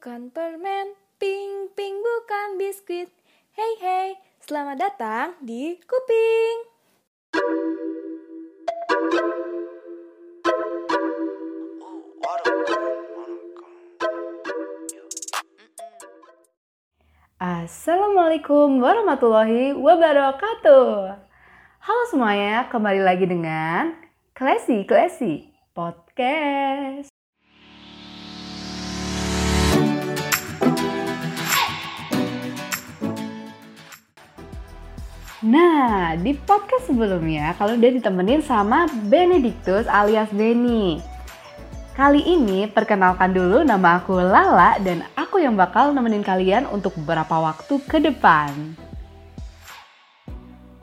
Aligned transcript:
bukan 0.00 0.32
permen, 0.32 0.96
pink 1.20 1.76
pink 1.76 2.00
bukan 2.00 2.56
biskuit. 2.56 3.12
Hey 3.52 3.72
hey, 3.84 4.08
selamat 4.40 4.80
datang 4.80 5.36
di 5.44 5.76
Kuping. 5.84 6.56
Assalamualaikum 17.36 18.80
warahmatullahi 18.80 19.76
wabarakatuh. 19.76 21.12
Halo 21.84 22.02
semuanya, 22.08 22.72
kembali 22.72 23.04
lagi 23.04 23.28
dengan 23.28 24.00
Classy 24.32 24.80
Classy 24.88 25.52
Podcast. 25.76 27.09
Nah, 35.40 36.20
di 36.20 36.36
podcast 36.36 36.92
sebelumnya 36.92 37.56
kalau 37.56 37.72
udah 37.72 37.90
ditemenin 37.96 38.44
sama 38.44 38.84
Benedictus 39.08 39.88
alias 39.88 40.28
Benny. 40.36 41.00
Kali 41.96 42.20
ini 42.28 42.68
perkenalkan 42.68 43.32
dulu 43.32 43.64
nama 43.64 44.04
aku 44.04 44.20
Lala 44.20 44.76
dan 44.84 45.00
aku 45.16 45.40
yang 45.40 45.56
bakal 45.56 45.96
nemenin 45.96 46.20
kalian 46.20 46.68
untuk 46.68 46.92
beberapa 47.00 47.40
waktu 47.40 47.72
ke 47.88 48.04
depan. 48.04 48.52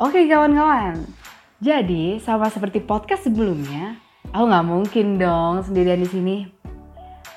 Oke 0.01 0.25
kawan-kawan, 0.25 1.05
jadi 1.61 2.17
sama 2.17 2.49
seperti 2.49 2.81
podcast 2.81 3.29
sebelumnya, 3.29 4.01
aku 4.33 4.41
nggak 4.41 4.65
mungkin 4.65 5.21
dong 5.21 5.61
sendirian 5.69 6.01
di 6.01 6.09
sini. 6.09 6.37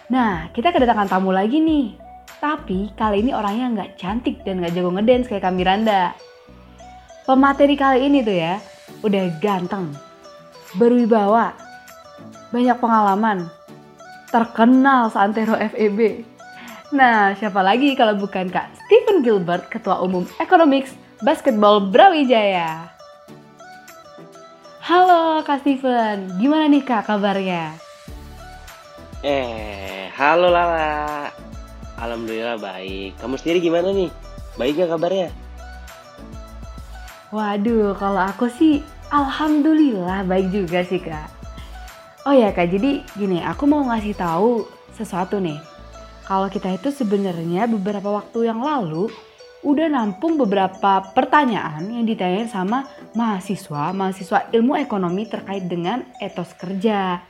Nah, 0.09 0.49
kita 0.57 0.73
kedatangan 0.73 1.13
tamu 1.13 1.37
lagi 1.37 1.61
nih. 1.61 2.01
Tapi 2.41 2.97
kali 2.97 3.29
ini 3.29 3.37
orangnya 3.37 3.77
nggak 3.77 4.01
cantik 4.01 4.41
dan 4.41 4.65
nggak 4.65 4.73
jago 4.73 4.89
ngedance 4.89 5.29
kayak 5.29 5.45
Kak 5.45 5.53
Miranda. 5.53 6.30
Pemateri 7.29 7.77
kali 7.77 8.09
ini 8.09 8.25
tuh 8.25 8.37
ya, 8.37 8.59
udah 9.05 9.25
ganteng, 9.39 9.93
berwibawa, 10.81 11.53
banyak 12.51 12.77
pengalaman, 12.81 13.47
terkenal 14.33 15.13
seantero 15.13 15.55
FEB. 15.55 16.25
Nah, 16.91 17.37
siapa 17.39 17.63
lagi 17.63 17.95
kalau 17.95 18.19
bukan 18.19 18.51
Kak 18.51 18.75
Stephen 18.87 19.23
Gilbert, 19.23 19.71
Ketua 19.71 20.03
Umum 20.03 20.27
Economics 20.43 20.97
Basketball 21.23 21.87
Brawijaya. 21.93 22.91
Halo 24.83 25.45
Kak 25.47 25.63
Stephen, 25.63 26.35
gimana 26.43 26.67
nih 26.67 26.83
Kak 26.83 27.07
kabarnya? 27.07 27.79
Eh, 29.23 30.09
halo 30.17 30.49
Lala. 30.51 31.29
Alhamdulillah 32.01 32.57
baik. 32.57 33.21
Kamu 33.21 33.37
sendiri 33.37 33.61
gimana 33.61 33.93
nih? 33.93 34.09
Baik 34.57 34.81
gak 34.83 34.97
kabarnya? 34.97 35.29
Waduh, 37.31 37.95
kalau 37.95 38.27
aku 38.27 38.51
sih 38.51 38.83
alhamdulillah 39.15 40.27
baik 40.27 40.51
juga 40.51 40.83
sih 40.83 40.99
kak. 40.99 41.31
Oh 42.27 42.35
ya 42.35 42.51
kak, 42.51 42.75
jadi 42.75 43.07
gini, 43.15 43.39
aku 43.39 43.71
mau 43.71 43.87
ngasih 43.87 44.19
tahu 44.19 44.67
sesuatu 44.99 45.39
nih. 45.39 45.63
Kalau 46.27 46.51
kita 46.51 46.75
itu 46.75 46.91
sebenarnya 46.91 47.71
beberapa 47.71 48.19
waktu 48.19 48.51
yang 48.51 48.59
lalu 48.59 49.07
udah 49.63 49.87
nampung 49.93 50.43
beberapa 50.43 51.07
pertanyaan 51.15 51.87
yang 51.87 52.03
ditanyain 52.03 52.51
sama 52.51 52.91
mahasiswa, 53.15 53.95
mahasiswa 53.95 54.51
ilmu 54.51 54.75
ekonomi 54.83 55.31
terkait 55.31 55.71
dengan 55.71 56.03
etos 56.19 56.51
kerja. 56.59 57.23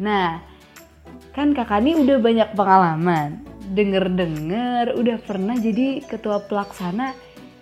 Nah, 0.00 0.40
kan 1.36 1.52
kakak 1.52 1.84
ini 1.84 2.00
udah 2.00 2.16
banyak 2.16 2.48
pengalaman, 2.56 3.44
denger-denger 3.76 4.96
udah 4.96 5.18
pernah 5.20 5.56
jadi 5.60 6.00
ketua 6.00 6.40
pelaksana 6.48 7.12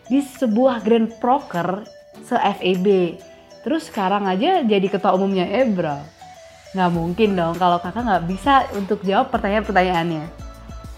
di 0.06 0.22
sebuah 0.22 0.82
Grand 0.82 1.10
Proker 1.18 1.86
se-FEB. 2.24 3.18
Terus 3.62 3.90
sekarang 3.90 4.26
aja 4.26 4.62
jadi 4.66 4.86
ketua 4.90 5.14
umumnya 5.14 5.46
Ebra. 5.46 6.02
Nggak 6.72 6.90
mungkin 6.90 7.36
dong 7.36 7.54
kalau 7.60 7.78
kakak 7.78 8.02
nggak 8.02 8.26
bisa 8.26 8.66
untuk 8.74 9.04
jawab 9.04 9.30
pertanyaan-pertanyaannya. 9.30 10.24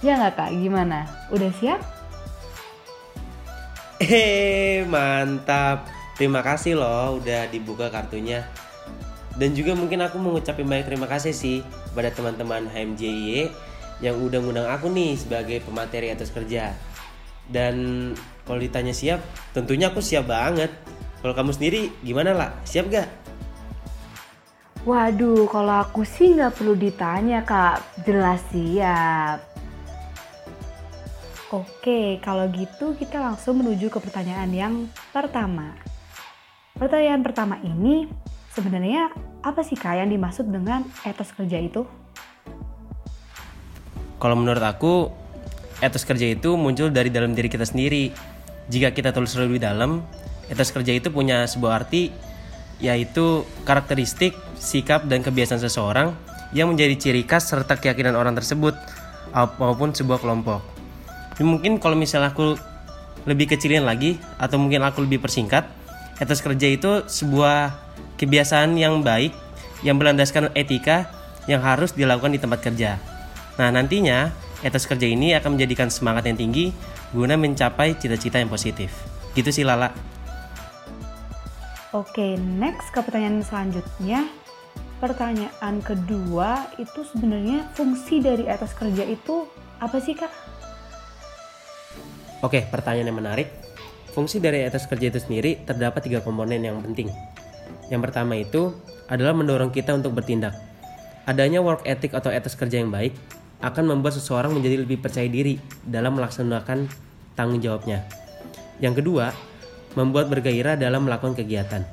Ya 0.05 0.13
nggak 0.21 0.35
kak, 0.37 0.51
gimana? 0.55 1.09
Udah 1.33 1.51
siap? 1.59 1.81
Eh, 4.05 4.85
mantap. 4.85 5.89
Terima 6.15 6.45
kasih 6.47 6.79
loh 6.79 7.19
udah 7.19 7.51
dibuka 7.51 7.91
kartunya. 7.91 8.47
Dan 9.35 9.51
juga 9.51 9.75
mungkin 9.75 9.99
aku 9.99 10.15
mau 10.23 10.31
ngucapin 10.39 10.63
banyak 10.63 10.87
terima 10.87 11.11
kasih 11.11 11.35
sih 11.35 11.67
kepada 11.91 12.15
teman-teman 12.15 12.71
HMJY 12.71 13.51
yang 13.99 14.15
udah 14.23 14.39
ngundang 14.39 14.69
aku 14.71 14.87
nih 14.91 15.19
sebagai 15.19 15.59
pemateri 15.67 16.15
atas 16.15 16.31
kerja. 16.31 16.71
Dan 17.51 18.15
kalau 18.45 18.61
ditanya 18.61 18.93
siap, 18.93 19.25
tentunya 19.57 19.89
aku 19.89 20.05
siap 20.05 20.29
banget. 20.29 20.69
Kalau 21.25 21.33
kamu 21.33 21.57
sendiri 21.57 21.89
gimana 22.05 22.37
lah? 22.37 22.51
Siap 22.69 22.93
gak? 22.93 23.09
Waduh, 24.85 25.49
kalau 25.49 25.81
aku 25.81 26.05
sih 26.05 26.37
nggak 26.37 26.61
perlu 26.61 26.77
ditanya 26.77 27.41
kak, 27.41 28.05
jelas 28.05 28.45
siap. 28.53 29.41
Oke, 31.49 32.21
kalau 32.21 32.53
gitu 32.53 32.93
kita 32.93 33.17
langsung 33.17 33.65
menuju 33.65 33.89
ke 33.89 33.97
pertanyaan 33.97 34.53
yang 34.53 34.75
pertama. 35.09 35.73
Pertanyaan 36.77 37.25
pertama 37.25 37.57
ini 37.65 38.13
sebenarnya 38.53 39.09
apa 39.41 39.65
sih 39.65 39.73
kak 39.73 40.05
yang 40.05 40.13
dimaksud 40.13 40.53
dengan 40.53 40.85
etos 41.09 41.33
kerja 41.33 41.65
itu? 41.65 41.89
Kalau 44.21 44.37
menurut 44.37 44.61
aku, 44.61 45.09
etos 45.81 46.05
kerja 46.05 46.29
itu 46.29 46.61
muncul 46.61 46.93
dari 46.93 47.09
dalam 47.09 47.33
diri 47.33 47.49
kita 47.49 47.65
sendiri. 47.65 48.34
Jika 48.73 48.97
kita 48.97 49.13
tulis 49.13 49.35
lebih 49.37 49.61
dalam, 49.61 50.05
etos 50.49 50.73
kerja 50.73 50.93
itu 50.97 51.13
punya 51.13 51.45
sebuah 51.45 51.85
arti 51.85 52.13
yaitu 52.83 53.47
karakteristik, 53.63 54.35
sikap, 54.59 55.07
dan 55.07 55.23
kebiasaan 55.23 55.63
seseorang 55.63 56.13
yang 56.51 56.75
menjadi 56.75 56.95
ciri 56.99 57.23
khas 57.23 57.51
serta 57.51 57.79
keyakinan 57.79 58.19
orang 58.19 58.35
tersebut 58.35 58.75
maupun 59.59 59.95
sebuah 59.95 60.19
kelompok. 60.23 60.63
Mungkin 61.39 61.83
kalau 61.83 61.99
misalnya 61.99 62.31
aku 62.31 62.55
lebih 63.27 63.51
kecilin 63.55 63.83
lagi 63.83 64.19
atau 64.39 64.59
mungkin 64.59 64.85
aku 64.87 65.03
lebih 65.07 65.23
persingkat, 65.23 65.67
etos 66.23 66.43
kerja 66.43 66.67
itu 66.71 67.07
sebuah 67.07 67.75
kebiasaan 68.19 68.79
yang 68.79 69.03
baik 69.03 69.35
yang 69.83 69.99
berlandaskan 69.99 70.55
etika 70.55 71.11
yang 71.45 71.61
harus 71.61 71.93
dilakukan 71.93 72.33
di 72.33 72.41
tempat 72.41 72.61
kerja. 72.65 72.97
Nah, 73.61 73.69
nantinya 73.71 74.33
etos 74.63 74.87
kerja 74.87 75.09
ini 75.09 75.35
akan 75.35 75.59
menjadikan 75.59 75.89
semangat 75.91 76.31
yang 76.31 76.39
tinggi 76.39 76.71
guna 77.11 77.35
mencapai 77.35 77.99
cita-cita 77.99 78.39
yang 78.39 78.53
positif. 78.53 78.91
Gitu 79.35 79.51
sih 79.51 79.67
Lala. 79.67 79.91
Oke, 81.95 82.35
next 82.39 82.91
ke 82.91 83.01
pertanyaan 83.03 83.43
selanjutnya. 83.43 84.27
Pertanyaan 84.99 85.79
kedua 85.83 86.71
itu 86.79 87.07
sebenarnya 87.07 87.71
fungsi 87.75 88.19
dari 88.19 88.47
etos 88.51 88.75
kerja 88.75 89.07
itu 89.07 89.47
apa 89.79 89.99
sih 90.03 90.15
kak? 90.15 90.31
Oke, 92.43 92.67
pertanyaan 92.67 93.11
yang 93.15 93.19
menarik. 93.19 93.49
Fungsi 94.11 94.39
dari 94.39 94.63
etos 94.63 94.87
kerja 94.87 95.11
itu 95.11 95.19
sendiri 95.23 95.63
terdapat 95.67 96.03
tiga 96.07 96.19
komponen 96.23 96.63
yang 96.63 96.79
penting. 96.83 97.11
Yang 97.91 98.01
pertama 98.11 98.39
itu 98.39 98.75
adalah 99.11 99.35
mendorong 99.35 99.71
kita 99.71 99.95
untuk 99.95 100.19
bertindak. 100.19 100.55
Adanya 101.31 101.63
work 101.63 101.87
ethic 101.87 102.15
atau 102.15 102.31
etos 102.31 102.59
kerja 102.59 102.81
yang 102.83 102.91
baik 102.91 103.15
akan 103.63 103.85
membuat 103.95 104.17
seseorang 104.19 104.55
menjadi 104.55 104.83
lebih 104.83 105.03
percaya 105.03 105.29
diri 105.31 105.61
dalam 105.85 106.19
melaksanakan 106.19 106.91
tanggung 107.39 107.61
jawabnya. 107.63 108.07
Yang 108.83 109.05
kedua, 109.05 109.31
membuat 109.95 110.31
bergairah 110.31 110.75
dalam 110.75 111.07
melakukan 111.07 111.39
kegiatan. 111.39 111.87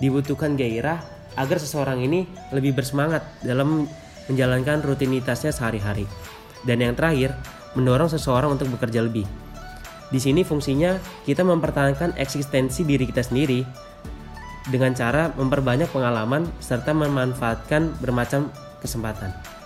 Dibutuhkan 0.00 0.56
gairah 0.56 1.04
agar 1.36 1.58
seseorang 1.60 2.00
ini 2.00 2.24
lebih 2.54 2.74
bersemangat 2.74 3.24
dalam 3.44 3.86
menjalankan 4.26 4.84
rutinitasnya 4.84 5.52
sehari-hari. 5.52 6.08
Dan 6.64 6.82
yang 6.82 6.94
terakhir, 6.96 7.36
mendorong 7.76 8.10
seseorang 8.10 8.56
untuk 8.56 8.72
bekerja 8.74 9.04
lebih. 9.04 9.24
Di 10.08 10.16
sini 10.16 10.40
fungsinya 10.40 10.96
kita 11.28 11.44
mempertahankan 11.44 12.16
eksistensi 12.16 12.80
diri 12.88 13.04
kita 13.04 13.20
sendiri 13.20 13.60
dengan 14.72 14.96
cara 14.96 15.32
memperbanyak 15.36 15.88
pengalaman 15.92 16.48
serta 16.60 16.96
memanfaatkan 16.96 18.00
bermacam 18.00 18.48
kesempatan. 18.80 19.57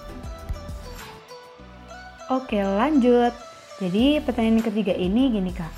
Oke 2.33 2.65
lanjut. 2.65 3.37
Jadi 3.77 4.17
pertanyaan 4.25 4.65
ketiga 4.65 4.97
ini 4.97 5.29
gini 5.29 5.53
kak. 5.53 5.69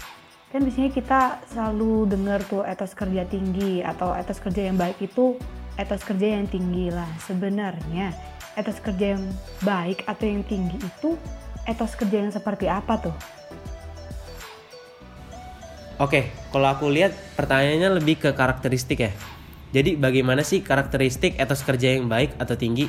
Kan 0.54 0.62
biasanya 0.62 0.94
kita 0.94 1.20
selalu 1.50 2.06
dengar 2.06 2.46
tuh 2.46 2.62
etos 2.62 2.94
kerja 2.94 3.26
tinggi 3.26 3.82
atau 3.82 4.14
etos 4.14 4.38
kerja 4.38 4.70
yang 4.70 4.78
baik 4.78 5.02
itu 5.02 5.34
etos 5.74 6.06
kerja 6.06 6.38
yang 6.38 6.46
tinggi 6.46 6.94
lah. 6.94 7.10
Sebenarnya 7.26 8.14
etos 8.54 8.78
kerja 8.78 9.18
yang 9.18 9.24
baik 9.66 10.06
atau 10.06 10.30
yang 10.30 10.46
tinggi 10.46 10.78
itu 10.78 11.18
etos 11.66 11.98
kerja 11.98 12.22
yang 12.22 12.30
seperti 12.30 12.70
apa 12.70 13.02
tuh? 13.02 13.16
Oke, 15.98 16.30
kalau 16.54 16.70
aku 16.70 16.86
lihat 16.86 17.18
pertanyaannya 17.34 17.98
lebih 17.98 18.22
ke 18.22 18.30
karakteristik 18.30 19.02
ya. 19.02 19.10
Jadi 19.74 19.98
bagaimana 19.98 20.46
sih 20.46 20.62
karakteristik 20.62 21.34
etos 21.34 21.66
kerja 21.66 21.98
yang 21.98 22.06
baik 22.06 22.38
atau 22.38 22.54
tinggi? 22.54 22.86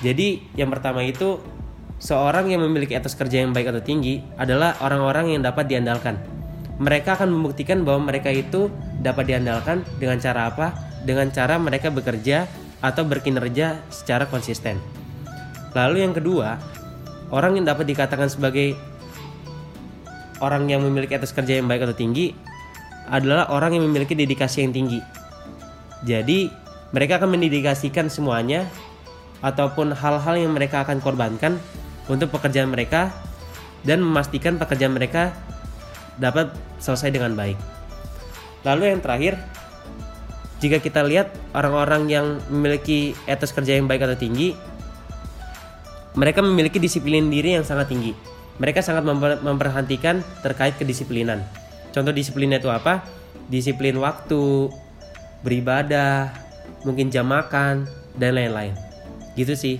Jadi 0.00 0.56
yang 0.56 0.72
pertama 0.72 1.04
itu 1.04 1.57
seorang 1.98 2.50
yang 2.50 2.62
memiliki 2.62 2.94
etos 2.94 3.18
kerja 3.18 3.42
yang 3.42 3.50
baik 3.50 3.74
atau 3.74 3.82
tinggi 3.82 4.22
adalah 4.38 4.78
orang-orang 4.82 5.34
yang 5.34 5.42
dapat 5.42 5.66
diandalkan. 5.66 6.18
Mereka 6.78 7.18
akan 7.18 7.34
membuktikan 7.34 7.82
bahwa 7.82 8.06
mereka 8.10 8.30
itu 8.30 8.70
dapat 9.02 9.26
diandalkan 9.26 9.82
dengan 9.98 10.22
cara 10.22 10.46
apa? 10.46 10.74
Dengan 11.02 11.30
cara 11.34 11.58
mereka 11.58 11.90
bekerja 11.90 12.46
atau 12.78 13.02
berkinerja 13.02 13.82
secara 13.90 14.30
konsisten. 14.30 14.78
Lalu 15.74 16.06
yang 16.06 16.14
kedua, 16.14 16.58
orang 17.34 17.58
yang 17.58 17.66
dapat 17.66 17.90
dikatakan 17.90 18.30
sebagai 18.30 18.78
orang 20.38 20.70
yang 20.70 20.86
memiliki 20.86 21.18
etos 21.18 21.34
kerja 21.34 21.58
yang 21.58 21.66
baik 21.66 21.82
atau 21.82 21.98
tinggi 21.98 22.30
adalah 23.10 23.50
orang 23.50 23.74
yang 23.74 23.82
memiliki 23.82 24.14
dedikasi 24.14 24.62
yang 24.62 24.70
tinggi. 24.70 25.02
Jadi, 26.06 26.46
mereka 26.94 27.18
akan 27.18 27.34
mendedikasikan 27.34 28.06
semuanya 28.06 28.70
ataupun 29.42 29.94
hal-hal 29.94 30.34
yang 30.38 30.54
mereka 30.54 30.86
akan 30.86 31.02
korbankan 31.02 31.58
untuk 32.08 32.32
pekerjaan 32.34 32.72
mereka 32.72 33.14
dan 33.86 34.02
memastikan 34.02 34.58
pekerjaan 34.58 34.96
mereka 34.96 35.30
dapat 36.18 36.50
selesai 36.82 37.14
dengan 37.14 37.38
baik. 37.38 37.56
Lalu 38.66 38.90
yang 38.90 39.00
terakhir, 39.00 39.38
jika 40.58 40.82
kita 40.82 41.06
lihat 41.06 41.30
orang-orang 41.54 42.10
yang 42.10 42.26
memiliki 42.50 43.14
etos 43.30 43.54
kerja 43.54 43.78
yang 43.78 43.86
baik 43.86 44.02
atau 44.02 44.18
tinggi, 44.18 44.58
mereka 46.18 46.42
memiliki 46.42 46.82
disiplin 46.82 47.30
diri 47.30 47.54
yang 47.54 47.62
sangat 47.62 47.94
tinggi. 47.94 48.10
Mereka 48.58 48.82
sangat 48.82 49.06
memperhatikan 49.38 50.18
terkait 50.42 50.74
kedisiplinan. 50.74 51.46
Contoh 51.94 52.10
disiplinnya 52.10 52.58
itu 52.58 52.66
apa? 52.66 53.06
Disiplin 53.46 53.94
waktu, 54.02 54.66
beribadah, 55.46 56.34
mungkin 56.82 57.14
jam 57.14 57.30
makan, 57.30 57.86
dan 58.18 58.34
lain-lain. 58.34 58.74
Gitu 59.38 59.54
sih. 59.54 59.78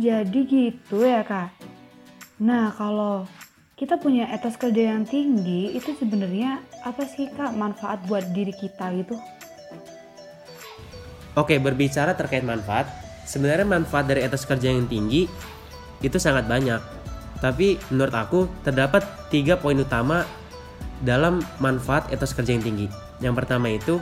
Jadi 0.00 0.40
gitu 0.48 1.04
ya, 1.04 1.20
Kak. 1.20 1.52
Nah, 2.40 2.72
kalau 2.72 3.28
kita 3.76 4.00
punya 4.00 4.32
etos 4.32 4.56
kerja 4.56 4.96
yang 4.96 5.04
tinggi, 5.04 5.76
itu 5.76 5.92
sebenarnya 5.92 6.64
apa 6.88 7.04
sih, 7.04 7.28
Kak, 7.28 7.52
manfaat 7.52 8.00
buat 8.08 8.24
diri 8.32 8.56
kita 8.56 8.96
gitu? 8.96 9.20
Oke, 11.36 11.60
berbicara 11.60 12.16
terkait 12.16 12.40
manfaat, 12.40 12.88
sebenarnya 13.28 13.68
manfaat 13.68 14.08
dari 14.08 14.24
etos 14.24 14.48
kerja 14.48 14.72
yang 14.72 14.88
tinggi 14.88 15.28
itu 16.00 16.16
sangat 16.16 16.48
banyak. 16.48 16.80
Tapi 17.44 17.76
menurut 17.92 18.16
aku 18.16 18.48
terdapat 18.64 19.04
tiga 19.28 19.60
poin 19.60 19.76
utama 19.76 20.24
dalam 21.04 21.44
manfaat 21.60 22.08
etos 22.08 22.32
kerja 22.32 22.56
yang 22.56 22.64
tinggi. 22.64 22.88
Yang 23.20 23.34
pertama 23.44 23.68
itu 23.68 24.00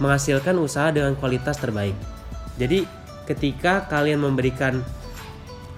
menghasilkan 0.00 0.56
usaha 0.56 0.88
dengan 0.88 1.12
kualitas 1.12 1.60
terbaik. 1.60 1.96
Jadi 2.56 2.88
ketika 3.28 3.84
kalian 3.88 4.24
memberikan 4.24 4.80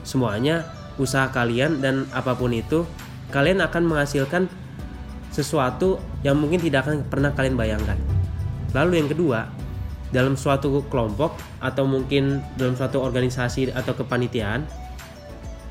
semuanya 0.08 0.64
usaha 0.96 1.28
kalian 1.28 1.84
dan 1.84 2.08
apa 2.16 2.32
pun 2.32 2.48
itu, 2.56 2.88
kalian 3.28 3.60
akan 3.60 3.84
menghasilkan 3.84 4.48
sesuatu 5.28 6.00
yang 6.24 6.40
mungkin 6.40 6.58
tidak 6.64 6.88
akan 6.88 7.04
pernah 7.04 7.36
kalian 7.36 7.60
bayangkan. 7.60 8.00
Lalu 8.72 9.04
yang 9.04 9.08
kedua, 9.12 9.44
dalam 10.08 10.40
suatu 10.40 10.88
kelompok 10.88 11.36
atau 11.60 11.84
mungkin 11.84 12.40
dalam 12.56 12.72
suatu 12.72 13.04
organisasi 13.04 13.76
atau 13.76 13.92
kepanitiaan 13.92 14.64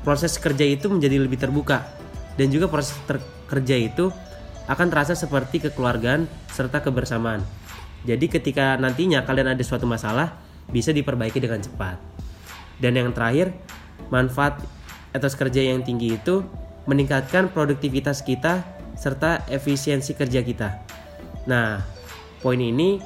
proses 0.06 0.38
kerja 0.38 0.62
itu 0.62 0.86
menjadi 0.86 1.18
lebih 1.18 1.42
terbuka 1.42 1.82
dan 2.38 2.46
juga 2.54 2.70
proses 2.70 2.94
kerja 3.50 3.76
itu 3.76 4.14
akan 4.70 4.86
terasa 4.92 5.18
seperti 5.18 5.66
kekeluargaan 5.66 6.30
serta 6.54 6.78
kebersamaan. 6.84 7.42
Jadi 8.06 8.30
ketika 8.30 8.78
nantinya 8.78 9.26
kalian 9.26 9.58
ada 9.58 9.64
suatu 9.66 9.90
masalah 9.90 10.38
bisa 10.70 10.94
diperbaiki 10.94 11.42
dengan 11.42 11.58
cepat. 11.58 11.98
Dan 12.78 12.94
yang 12.94 13.10
terakhir, 13.10 13.50
manfaat 14.08 14.62
etos 15.12 15.34
kerja 15.34 15.60
yang 15.74 15.82
tinggi 15.82 16.14
itu 16.14 16.46
meningkatkan 16.88 17.52
produktivitas 17.52 18.24
kita 18.24 18.64
serta 18.96 19.46
efisiensi 19.46 20.16
kerja 20.16 20.40
kita. 20.42 20.68
Nah, 21.46 21.82
poin 22.40 22.58
ini 22.58 22.98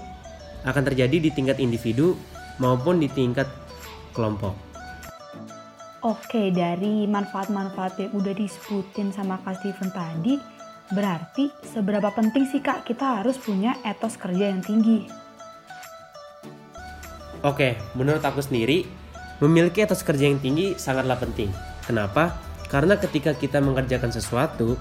akan 0.64 0.82
terjadi 0.86 1.28
di 1.28 1.30
tingkat 1.34 1.58
individu 1.58 2.14
maupun 2.62 3.02
di 3.02 3.10
tingkat 3.10 3.50
kelompok. 4.14 4.54
Oke, 6.02 6.50
dari 6.50 7.06
manfaat-manfaat 7.06 7.94
yang 8.02 8.12
udah 8.18 8.34
disebutin 8.34 9.14
sama 9.14 9.38
Kak 9.46 9.62
Steven 9.62 9.90
tadi, 9.94 10.34
berarti 10.90 11.46
seberapa 11.62 12.10
penting 12.10 12.42
sih 12.50 12.58
Kak 12.58 12.82
kita 12.82 13.22
harus 13.22 13.38
punya 13.38 13.78
etos 13.86 14.18
kerja 14.18 14.50
yang 14.50 14.58
tinggi? 14.62 15.06
Oke, 17.42 17.78
menurut 17.94 18.22
aku 18.22 18.42
sendiri, 18.42 18.86
memiliki 19.42 19.82
etos 19.82 20.06
kerja 20.06 20.30
yang 20.30 20.38
tinggi 20.38 20.78
sangatlah 20.78 21.18
penting. 21.18 21.50
Kenapa? 21.82 22.38
Karena 22.70 22.94
ketika 22.94 23.34
kita 23.34 23.58
mengerjakan 23.58 24.14
sesuatu 24.14 24.78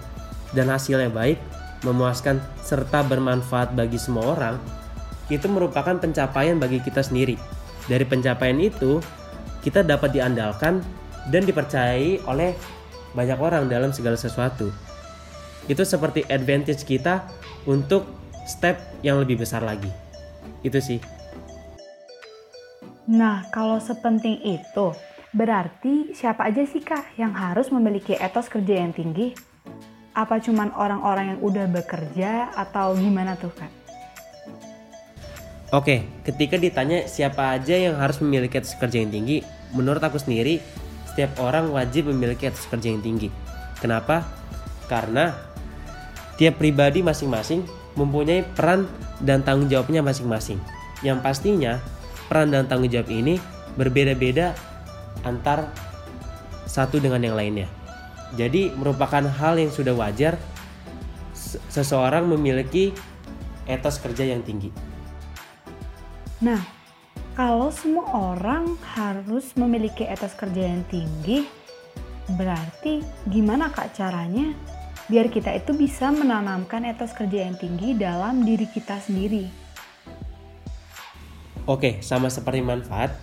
dan 0.53 0.69
hasilnya 0.69 1.09
baik, 1.09 1.41
memuaskan, 1.81 2.37
serta 2.61 3.01
bermanfaat 3.01 3.73
bagi 3.73 3.97
semua 3.97 4.37
orang, 4.37 4.55
itu 5.33 5.49
merupakan 5.49 5.97
pencapaian 5.97 6.61
bagi 6.61 6.77
kita 6.77 7.01
sendiri. 7.01 7.35
Dari 7.89 8.05
pencapaian 8.05 8.61
itu, 8.61 9.01
kita 9.65 9.81
dapat 9.81 10.13
diandalkan 10.13 10.85
dan 11.33 11.41
dipercayai 11.41 12.21
oleh 12.29 12.53
banyak 13.17 13.39
orang 13.41 13.65
dalam 13.65 13.89
segala 13.89 14.15
sesuatu. 14.15 14.69
Itu 15.65 15.81
seperti 15.81 16.21
advantage 16.29 16.85
kita 16.85 17.25
untuk 17.65 18.05
step 18.45 18.77
yang 19.01 19.17
lebih 19.17 19.41
besar 19.41 19.65
lagi. 19.65 19.89
Itu 20.61 20.77
sih. 20.77 21.20
Nah, 23.11 23.43
kalau 23.51 23.75
sepenting 23.75 24.39
itu, 24.39 24.95
berarti 25.35 26.15
siapa 26.15 26.47
aja 26.47 26.63
sih 26.63 26.79
Kak 26.79 27.19
yang 27.19 27.35
harus 27.35 27.67
memiliki 27.67 28.15
etos 28.15 28.47
kerja 28.47 28.79
yang 28.79 28.95
tinggi? 28.95 29.35
Apa 30.15 30.39
cuman 30.39 30.71
orang-orang 30.71 31.35
yang 31.35 31.39
udah 31.43 31.67
bekerja 31.67 32.55
atau 32.55 32.95
gimana 32.95 33.35
tuh 33.35 33.51
Kak? 33.51 33.67
Oke, 35.75 36.07
ketika 36.23 36.55
ditanya 36.55 37.03
siapa 37.03 37.51
aja 37.51 37.75
yang 37.75 37.99
harus 37.99 38.23
memiliki 38.23 38.63
etos 38.63 38.79
kerja 38.79 39.03
yang 39.03 39.11
tinggi, 39.11 39.43
menurut 39.75 39.99
aku 39.99 40.15
sendiri, 40.15 40.63
setiap 41.03 41.35
orang 41.43 41.67
wajib 41.67 42.07
memiliki 42.07 42.47
etos 42.47 42.63
kerja 42.71 42.95
yang 42.95 43.03
tinggi. 43.03 43.27
Kenapa? 43.83 44.23
Karena 44.87 45.35
tiap 46.39 46.55
pribadi 46.55 47.03
masing-masing 47.03 47.67
mempunyai 47.99 48.47
peran 48.55 48.87
dan 49.19 49.43
tanggung 49.43 49.67
jawabnya 49.67 49.99
masing-masing. 49.99 50.63
Yang 51.03 51.19
pastinya, 51.19 51.83
peran 52.31 52.47
dan 52.47 52.63
tanggung 52.63 52.87
jawab 52.87 53.11
ini 53.11 53.35
berbeda-beda 53.75 54.55
antar 55.27 55.67
satu 56.63 57.03
dengan 57.03 57.19
yang 57.19 57.35
lainnya. 57.35 57.67
Jadi, 58.39 58.71
merupakan 58.71 59.19
hal 59.19 59.59
yang 59.59 59.67
sudah 59.67 59.91
wajar 59.91 60.39
seseorang 61.67 62.31
memiliki 62.31 62.95
etos 63.67 63.99
kerja 63.99 64.23
yang 64.23 64.39
tinggi. 64.47 64.71
Nah, 66.39 66.63
kalau 67.35 67.67
semua 67.75 68.07
orang 68.15 68.79
harus 68.95 69.51
memiliki 69.59 70.07
etos 70.07 70.31
kerja 70.31 70.71
yang 70.71 70.87
tinggi, 70.87 71.43
berarti 72.39 73.03
gimana 73.27 73.67
kak 73.67 73.91
caranya 73.91 74.55
biar 75.11 75.27
kita 75.27 75.51
itu 75.51 75.75
bisa 75.75 76.07
menanamkan 76.07 76.87
etos 76.87 77.11
kerja 77.11 77.51
yang 77.51 77.59
tinggi 77.59 77.91
dalam 77.99 78.47
diri 78.47 78.63
kita 78.71 78.95
sendiri? 79.03 79.60
Oke, 81.69 82.01
sama 82.01 82.33
seperti 82.33 82.65
manfaat, 82.65 83.13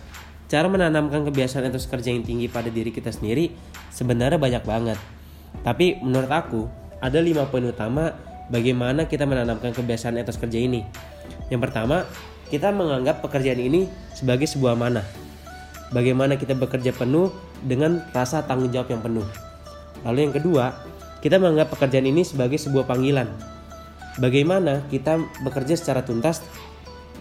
cara 0.47 0.71
menanamkan 0.71 1.27
kebiasaan 1.27 1.67
etos 1.67 1.91
kerja 1.91 2.15
yang 2.15 2.23
tinggi 2.23 2.47
pada 2.47 2.71
diri 2.71 2.87
kita 2.87 3.11
sendiri 3.11 3.51
sebenarnya 3.91 4.39
banyak 4.39 4.63
banget. 4.63 4.99
Tapi 5.59 5.99
menurut 5.99 6.31
aku, 6.31 6.61
ada 7.03 7.19
lima 7.19 7.51
poin 7.51 7.67
utama 7.67 8.15
bagaimana 8.47 9.11
kita 9.11 9.27
menanamkan 9.27 9.75
kebiasaan 9.75 10.15
etos 10.23 10.39
kerja 10.39 10.55
ini. 10.55 10.87
Yang 11.51 11.67
pertama, 11.67 12.07
kita 12.47 12.71
menganggap 12.71 13.19
pekerjaan 13.19 13.59
ini 13.59 13.91
sebagai 14.15 14.47
sebuah 14.47 14.79
mana. 14.79 15.03
Bagaimana 15.91 16.39
kita 16.39 16.55
bekerja 16.55 16.95
penuh 16.95 17.35
dengan 17.59 18.07
rasa 18.15 18.47
tanggung 18.47 18.71
jawab 18.71 18.87
yang 18.87 19.03
penuh. 19.03 19.27
Lalu 20.07 20.31
yang 20.31 20.33
kedua, 20.33 20.79
kita 21.19 21.43
menganggap 21.43 21.75
pekerjaan 21.75 22.07
ini 22.07 22.23
sebagai 22.23 22.55
sebuah 22.55 22.87
panggilan. 22.87 23.27
Bagaimana 24.15 24.87
kita 24.87 25.19
bekerja 25.43 25.75
secara 25.75 26.07
tuntas 26.07 26.39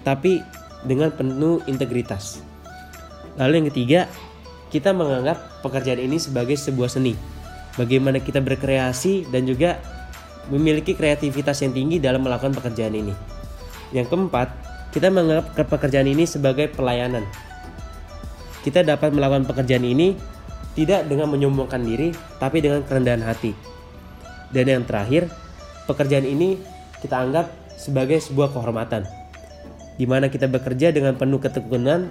tapi 0.06 0.40
dengan 0.86 1.10
penuh 1.10 1.62
integritas. 1.66 2.42
Lalu 3.38 3.52
yang 3.62 3.66
ketiga, 3.70 4.00
kita 4.68 4.92
menganggap 4.92 5.62
pekerjaan 5.64 6.02
ini 6.02 6.20
sebagai 6.20 6.58
sebuah 6.58 6.90
seni. 6.92 7.14
Bagaimana 7.78 8.18
kita 8.18 8.42
berkreasi 8.42 9.30
dan 9.30 9.46
juga 9.46 9.78
memiliki 10.50 10.96
kreativitas 10.98 11.62
yang 11.62 11.72
tinggi 11.72 12.02
dalam 12.02 12.24
melakukan 12.24 12.56
pekerjaan 12.56 12.94
ini. 12.96 13.14
Yang 13.94 14.12
keempat, 14.12 14.48
kita 14.90 15.08
menganggap 15.12 15.54
pekerjaan 15.68 16.08
ini 16.08 16.24
sebagai 16.24 16.68
pelayanan. 16.72 17.24
Kita 18.64 18.82
dapat 18.84 19.14
melakukan 19.14 19.46
pekerjaan 19.46 19.84
ini 19.86 20.18
tidak 20.74 21.06
dengan 21.06 21.30
menyombongkan 21.30 21.82
diri, 21.82 22.12
tapi 22.38 22.62
dengan 22.62 22.84
kerendahan 22.84 23.22
hati. 23.22 23.54
Dan 24.48 24.64
yang 24.68 24.84
terakhir, 24.84 25.28
pekerjaan 25.84 26.24
ini 26.24 26.58
kita 27.00 27.18
anggap 27.18 27.50
sebagai 27.78 28.18
sebuah 28.18 28.50
kehormatan, 28.50 29.06
di 29.98 30.06
mana 30.06 30.30
kita 30.30 30.46
bekerja 30.46 30.94
dengan 30.94 31.18
penuh 31.18 31.42
ketekunan 31.42 32.08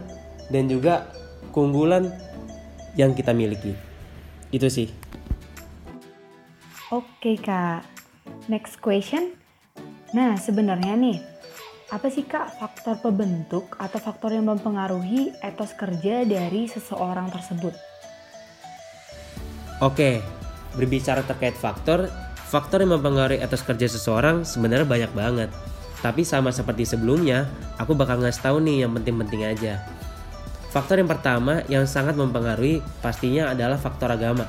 dan 0.51 0.63
juga 0.67 1.07
keunggulan 1.55 2.11
yang 2.99 3.15
kita 3.15 3.31
miliki. 3.31 3.73
Itu 4.51 4.67
sih. 4.67 4.91
Oke 6.91 7.39
kak, 7.39 7.83
next 8.51 8.79
question. 8.83 9.35
Nah 10.15 10.39
sebenarnya 10.39 10.95
nih, 10.95 11.19
apa 11.91 12.07
sih 12.11 12.27
kak 12.27 12.59
faktor 12.59 12.99
pembentuk 12.99 13.75
atau 13.79 13.99
faktor 13.99 14.35
yang 14.35 14.47
mempengaruhi 14.47 15.35
etos 15.39 15.71
kerja 15.75 16.27
dari 16.27 16.67
seseorang 16.67 17.31
tersebut? 17.31 17.75
Oke, 19.83 20.19
berbicara 20.75 21.21
terkait 21.27 21.53
faktor, 21.53 22.09
faktor 22.47 22.83
yang 22.83 22.97
mempengaruhi 22.99 23.43
etos 23.43 23.61
kerja 23.61 23.87
seseorang 23.87 24.47
sebenarnya 24.47 24.87
banyak 24.87 25.11
banget. 25.11 25.49
Tapi 26.01 26.21
sama 26.21 26.53
seperti 26.53 26.85
sebelumnya, 26.85 27.49
aku 27.81 27.97
bakal 27.97 28.21
ngasih 28.21 28.43
tahu 28.43 28.57
nih 28.61 28.85
yang 28.85 28.93
penting-penting 28.93 29.43
aja. 29.49 29.81
Faktor 30.69 31.01
yang 31.01 31.09
pertama 31.09 31.65
yang 31.71 31.89
sangat 31.89 32.13
mempengaruhi 32.13 32.83
pastinya 33.01 33.49
adalah 33.49 33.81
faktor 33.81 34.13
agama 34.13 34.45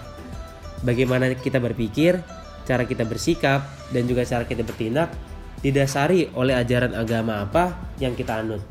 bagaimana 0.82 1.30
kita 1.34 1.58
berpikir, 1.58 2.20
cara 2.66 2.84
kita 2.86 3.02
bersikap, 3.06 3.66
dan 3.90 4.04
juga 4.06 4.22
cara 4.26 4.44
kita 4.44 4.62
bertindak 4.62 5.10
didasari 5.58 6.30
oleh 6.38 6.54
ajaran 6.54 6.94
agama 6.94 7.42
apa 7.42 7.74
yang 7.98 8.14
kita 8.14 8.38
anut. 8.38 8.62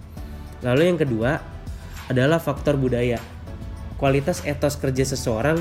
Lalu 0.63 0.87
yang 0.87 0.99
kedua 0.99 1.41
adalah 2.07 2.39
faktor 2.39 2.79
budaya. 2.79 3.19
Kualitas 3.97 4.45
etos 4.45 4.77
kerja 4.77 5.03
seseorang 5.03 5.57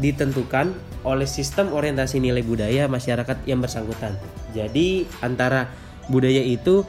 ditentukan 0.00 0.72
oleh 1.04 1.28
sistem 1.28 1.68
orientasi 1.76 2.16
nilai 2.16 2.40
budaya 2.40 2.88
masyarakat 2.88 3.44
yang 3.44 3.60
bersangkutan. 3.60 4.16
Jadi 4.56 5.04
antara 5.20 5.68
budaya 6.08 6.42
itu 6.42 6.86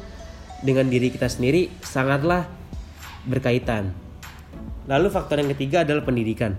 dengan 0.63 0.87
diri 0.87 1.11
kita 1.11 1.27
sendiri 1.27 1.69
sangatlah 1.83 2.47
berkaitan. 3.27 3.91
Lalu 4.87 5.11
faktor 5.11 5.39
yang 5.39 5.51
ketiga 5.55 5.83
adalah 5.83 6.03
pendidikan. 6.03 6.55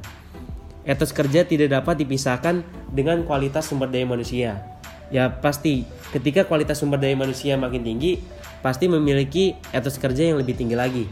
Etos 0.84 1.16
kerja 1.16 1.48
tidak 1.48 1.72
dapat 1.72 2.04
dipisahkan 2.04 2.60
dengan 2.92 3.24
kualitas 3.24 3.68
sumber 3.68 3.88
daya 3.88 4.04
manusia. 4.04 4.60
Ya 5.08 5.32
pasti, 5.32 5.88
ketika 6.12 6.44
kualitas 6.44 6.80
sumber 6.80 7.00
daya 7.00 7.16
manusia 7.16 7.56
makin 7.56 7.84
tinggi, 7.84 8.20
pasti 8.60 8.88
memiliki 8.88 9.56
etos 9.72 9.96
kerja 9.96 10.32
yang 10.32 10.40
lebih 10.40 10.56
tinggi 10.56 10.76
lagi. 10.76 11.04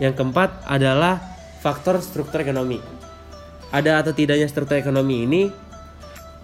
Yang 0.00 0.20
keempat 0.20 0.64
adalah 0.68 1.20
faktor 1.60 2.00
struktur 2.00 2.44
ekonomi. 2.44 2.80
Ada 3.72 4.00
atau 4.04 4.12
tidaknya 4.16 4.48
struktur 4.48 4.80
ekonomi 4.80 5.24
ini 5.24 5.42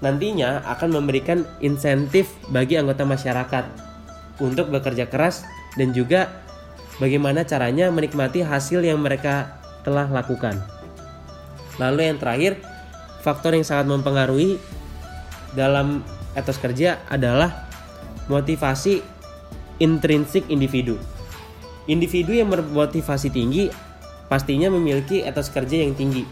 nantinya 0.03 0.67
akan 0.67 0.99
memberikan 0.99 1.47
insentif 1.63 2.33
bagi 2.51 2.75
anggota 2.75 3.07
masyarakat 3.07 3.92
untuk 4.43 4.75
bekerja 4.75 5.07
keras 5.07 5.47
dan 5.79 5.95
juga 5.95 6.43
bagaimana 6.99 7.47
caranya 7.47 7.89
menikmati 7.95 8.43
hasil 8.43 8.83
yang 8.83 8.99
mereka 8.99 9.63
telah 9.87 10.11
lakukan. 10.11 10.59
Lalu 11.79 12.11
yang 12.11 12.19
terakhir, 12.19 12.59
faktor 13.23 13.55
yang 13.55 13.65
sangat 13.65 13.87
mempengaruhi 13.87 14.59
dalam 15.55 16.03
etos 16.35 16.59
kerja 16.59 17.01
adalah 17.07 17.71
motivasi 18.27 19.01
intrinsik 19.79 20.47
individu. 20.51 20.99
Individu 21.87 22.37
yang 22.37 22.51
bermotivasi 22.51 23.33
tinggi 23.33 23.73
pastinya 24.31 24.71
memiliki 24.71 25.25
etos 25.25 25.51
kerja 25.51 25.83
yang 25.83 25.95
tinggi. 25.97 26.25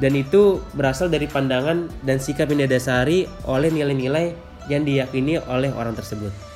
Dan 0.00 0.16
itu 0.16 0.64
berasal 0.72 1.12
dari 1.12 1.28
pandangan 1.28 1.92
dan 2.00 2.16
sikap 2.16 2.48
yang 2.48 2.64
didasari 2.64 3.28
oleh 3.44 3.68
nilai-nilai 3.68 4.32
yang 4.72 4.84
diyakini 4.84 5.36
oleh 5.44 5.68
orang 5.76 5.92
tersebut. 5.92 6.49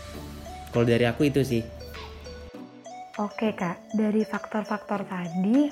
Kalau 0.75 0.83
dari 0.83 1.07
aku 1.07 1.31
itu 1.31 1.41
sih. 1.47 1.63
Oke 3.15 3.55
kak, 3.55 3.95
dari 3.95 4.27
faktor-faktor 4.27 5.07
tadi 5.07 5.71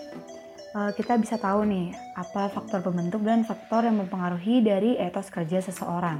Eh, 0.73 0.93
kita 0.97 1.21
bisa 1.21 1.37
tahu 1.37 1.69
nih 1.69 1.93
apa 2.17 2.49
faktor 2.49 2.81
pembentuk 2.81 3.21
dan 3.21 3.45
faktor 3.45 3.85
yang 3.85 4.01
mempengaruhi 4.01 4.65
dari 4.65 4.97
etos 4.97 5.29
kerja 5.29 5.61
seseorang. 5.61 6.17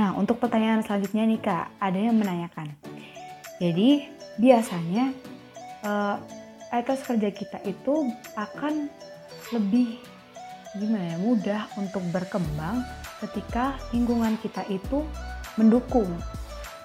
Nah, 0.00 0.16
untuk 0.16 0.40
pertanyaan 0.40 0.80
selanjutnya 0.80 1.28
nih 1.28 1.40
Kak, 1.44 1.66
ada 1.76 1.98
yang 1.98 2.16
menanyakan. 2.16 2.72
Jadi, 3.60 4.06
biasanya 4.40 5.12
uh, 5.84 6.16
etos 6.72 7.04
kerja 7.04 7.28
kita 7.28 7.60
itu 7.68 8.08
akan 8.38 8.88
lebih 9.52 10.00
gimana 10.78 11.04
ya, 11.04 11.16
mudah 11.20 11.62
untuk 11.76 12.00
berkembang 12.14 12.80
ketika 13.20 13.76
lingkungan 13.92 14.40
kita 14.40 14.64
itu 14.72 15.04
mendukung. 15.60 16.08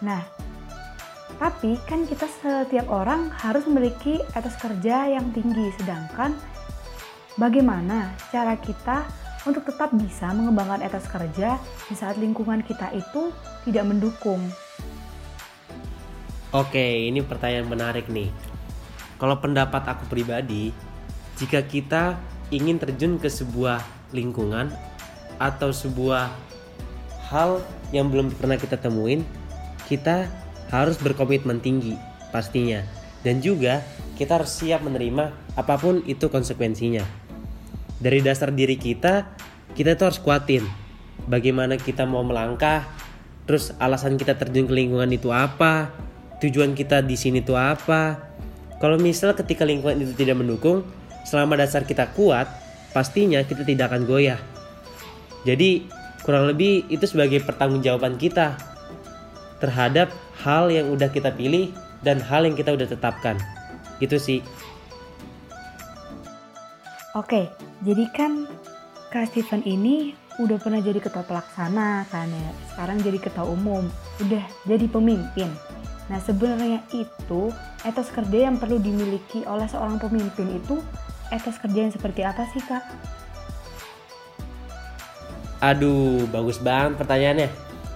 Nah, 0.03 0.27
tapi 1.35 1.75
kan 1.83 2.07
kita 2.07 2.27
setiap 2.41 2.87
orang 2.87 3.27
harus 3.43 3.67
memiliki 3.67 4.19
etos 4.33 4.55
kerja 4.55 5.11
yang 5.11 5.27
tinggi, 5.35 5.71
sedangkan 5.79 6.31
bagaimana 7.35 8.15
cara 8.31 8.55
kita 8.55 9.03
untuk 9.45 9.67
tetap 9.67 9.93
bisa 9.93 10.31
mengembangkan 10.33 10.81
etos 10.81 11.05
kerja 11.05 11.59
di 11.91 11.95
saat 11.95 12.17
lingkungan 12.17 12.63
kita 12.65 12.89
itu 12.95 13.29
tidak 13.67 13.85
mendukung. 13.85 14.41
Oke, 16.55 17.11
ini 17.11 17.19
pertanyaan 17.19 17.67
menarik 17.67 18.07
nih. 18.07 18.31
Kalau 19.19 19.35
pendapat 19.39 19.83
aku 19.91 20.07
pribadi, 20.07 20.71
jika 21.35 21.59
kita 21.59 22.15
ingin 22.47 22.79
terjun 22.79 23.19
ke 23.19 23.27
sebuah 23.27 23.83
lingkungan 24.15 24.71
atau 25.35 25.75
sebuah 25.75 26.31
hal 27.27 27.59
yang 27.91 28.07
belum 28.07 28.31
pernah 28.31 28.55
kita 28.55 28.79
temuin, 28.79 29.27
kita 29.85 30.31
harus 30.83 30.99
berkomitmen 30.99 31.63
tinggi 31.63 31.95
pastinya. 32.33 32.83
Dan 33.23 33.39
juga 33.41 33.81
kita 34.19 34.37
harus 34.41 34.53
siap 34.53 34.83
menerima 34.83 35.33
apa 35.55 35.75
pun 35.79 36.03
itu 36.05 36.27
konsekuensinya. 36.27 37.01
Dari 38.01 38.19
dasar 38.19 38.51
diri 38.51 38.75
kita 38.75 39.29
kita 39.75 39.95
tuh 39.95 40.11
harus 40.11 40.19
kuatin 40.21 40.63
bagaimana 41.27 41.75
kita 41.75 42.07
mau 42.07 42.21
melangkah 42.23 42.85
terus 43.45 43.75
alasan 43.77 44.15
kita 44.15 44.37
terjun 44.37 44.65
ke 44.69 44.73
lingkungan 44.73 45.09
itu 45.11 45.29
apa 45.33 45.91
tujuan 46.39 46.77
kita 46.77 47.01
di 47.01 47.15
sini 47.15 47.41
tuh 47.41 47.57
apa. 47.57 48.33
Kalau 48.77 48.99
misal 48.99 49.33
ketika 49.33 49.63
lingkungan 49.63 50.03
itu 50.03 50.13
tidak 50.13 50.37
mendukung 50.37 50.83
selama 51.25 51.57
dasar 51.57 51.87
kita 51.87 52.11
kuat 52.13 52.45
pastinya 52.93 53.41
kita 53.43 53.65
tidak 53.65 53.91
akan 53.91 54.05
goyah. 54.05 54.39
Jadi 55.47 55.87
kurang 56.25 56.49
lebih 56.49 56.89
itu 56.89 57.05
sebagai 57.05 57.41
pertanggungjawaban 57.45 58.17
kita 58.17 58.57
terhadap 59.61 60.09
hal 60.45 60.69
yang 60.69 60.93
udah 60.93 61.09
kita 61.09 61.33
pilih 61.33 61.73
dan 62.05 62.21
hal 62.21 62.45
yang 62.45 62.53
kita 62.53 62.69
udah 62.77 62.85
tetapkan 62.85 63.41
itu 63.97 64.21
sih 64.21 64.39
Oke, 67.15 67.47
jadi 67.79 68.11
kan 68.11 68.43
Kak 69.07 69.31
Steven 69.31 69.63
ini 69.63 70.11
udah 70.35 70.59
pernah 70.59 70.83
jadi 70.83 70.99
ketua 70.99 71.23
pelaksana 71.23 72.03
kan 72.11 72.27
ya. 72.27 72.51
Sekarang 72.75 72.99
jadi 72.99 73.15
ketua 73.23 73.47
umum, 73.47 73.87
udah 74.19 74.43
jadi 74.67 74.83
pemimpin. 74.91 75.47
Nah 76.11 76.19
sebenarnya 76.19 76.83
itu 76.91 77.55
etos 77.87 78.11
kerja 78.11 78.51
yang 78.51 78.59
perlu 78.59 78.83
dimiliki 78.83 79.47
oleh 79.47 79.63
seorang 79.63 79.95
pemimpin 79.95 80.59
itu 80.59 80.83
etos 81.31 81.55
kerja 81.55 81.87
yang 81.87 81.93
seperti 81.95 82.27
apa 82.27 82.43
sih 82.51 82.59
kak? 82.67 82.83
Aduh, 85.63 86.27
bagus 86.29 86.59
banget 86.59 86.99
pertanyaannya. 86.99 87.49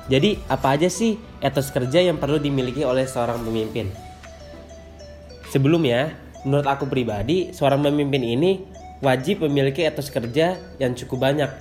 Jadi 0.10 0.42
apa 0.50 0.74
aja 0.74 0.90
sih 0.90 1.22
etos 1.38 1.70
kerja 1.70 2.02
yang 2.02 2.18
perlu 2.18 2.42
dimiliki 2.42 2.82
oleh 2.82 3.06
seorang 3.06 3.46
pemimpin? 3.46 3.94
Sebelumnya, 5.54 6.18
menurut 6.46 6.66
aku 6.66 6.90
pribadi, 6.90 7.54
seorang 7.54 7.86
pemimpin 7.86 8.26
ini 8.26 8.66
wajib 9.06 9.46
memiliki 9.46 9.86
etos 9.86 10.10
kerja 10.10 10.58
yang 10.82 10.98
cukup 10.98 11.30
banyak 11.30 11.52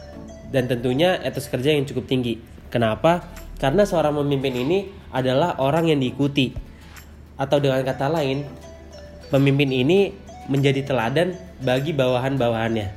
dan 0.49 0.65
tentunya 0.65 1.21
etos 1.21 1.45
kerja 1.53 1.77
yang 1.77 1.85
cukup 1.85 2.09
tinggi. 2.09 2.41
Kenapa? 2.73 3.29
Karena 3.61 3.85
seorang 3.85 4.17
pemimpin 4.17 4.57
ini 4.57 4.89
adalah 5.13 5.61
orang 5.61 5.93
yang 5.93 6.01
diikuti. 6.01 6.57
Atau 7.37 7.61
dengan 7.61 7.85
kata 7.85 8.09
lain, 8.09 8.49
pemimpin 9.29 9.69
ini 9.69 10.17
menjadi 10.49 10.89
teladan 10.89 11.37
bagi 11.61 11.93
bawahan-bawahannya. 11.93 12.89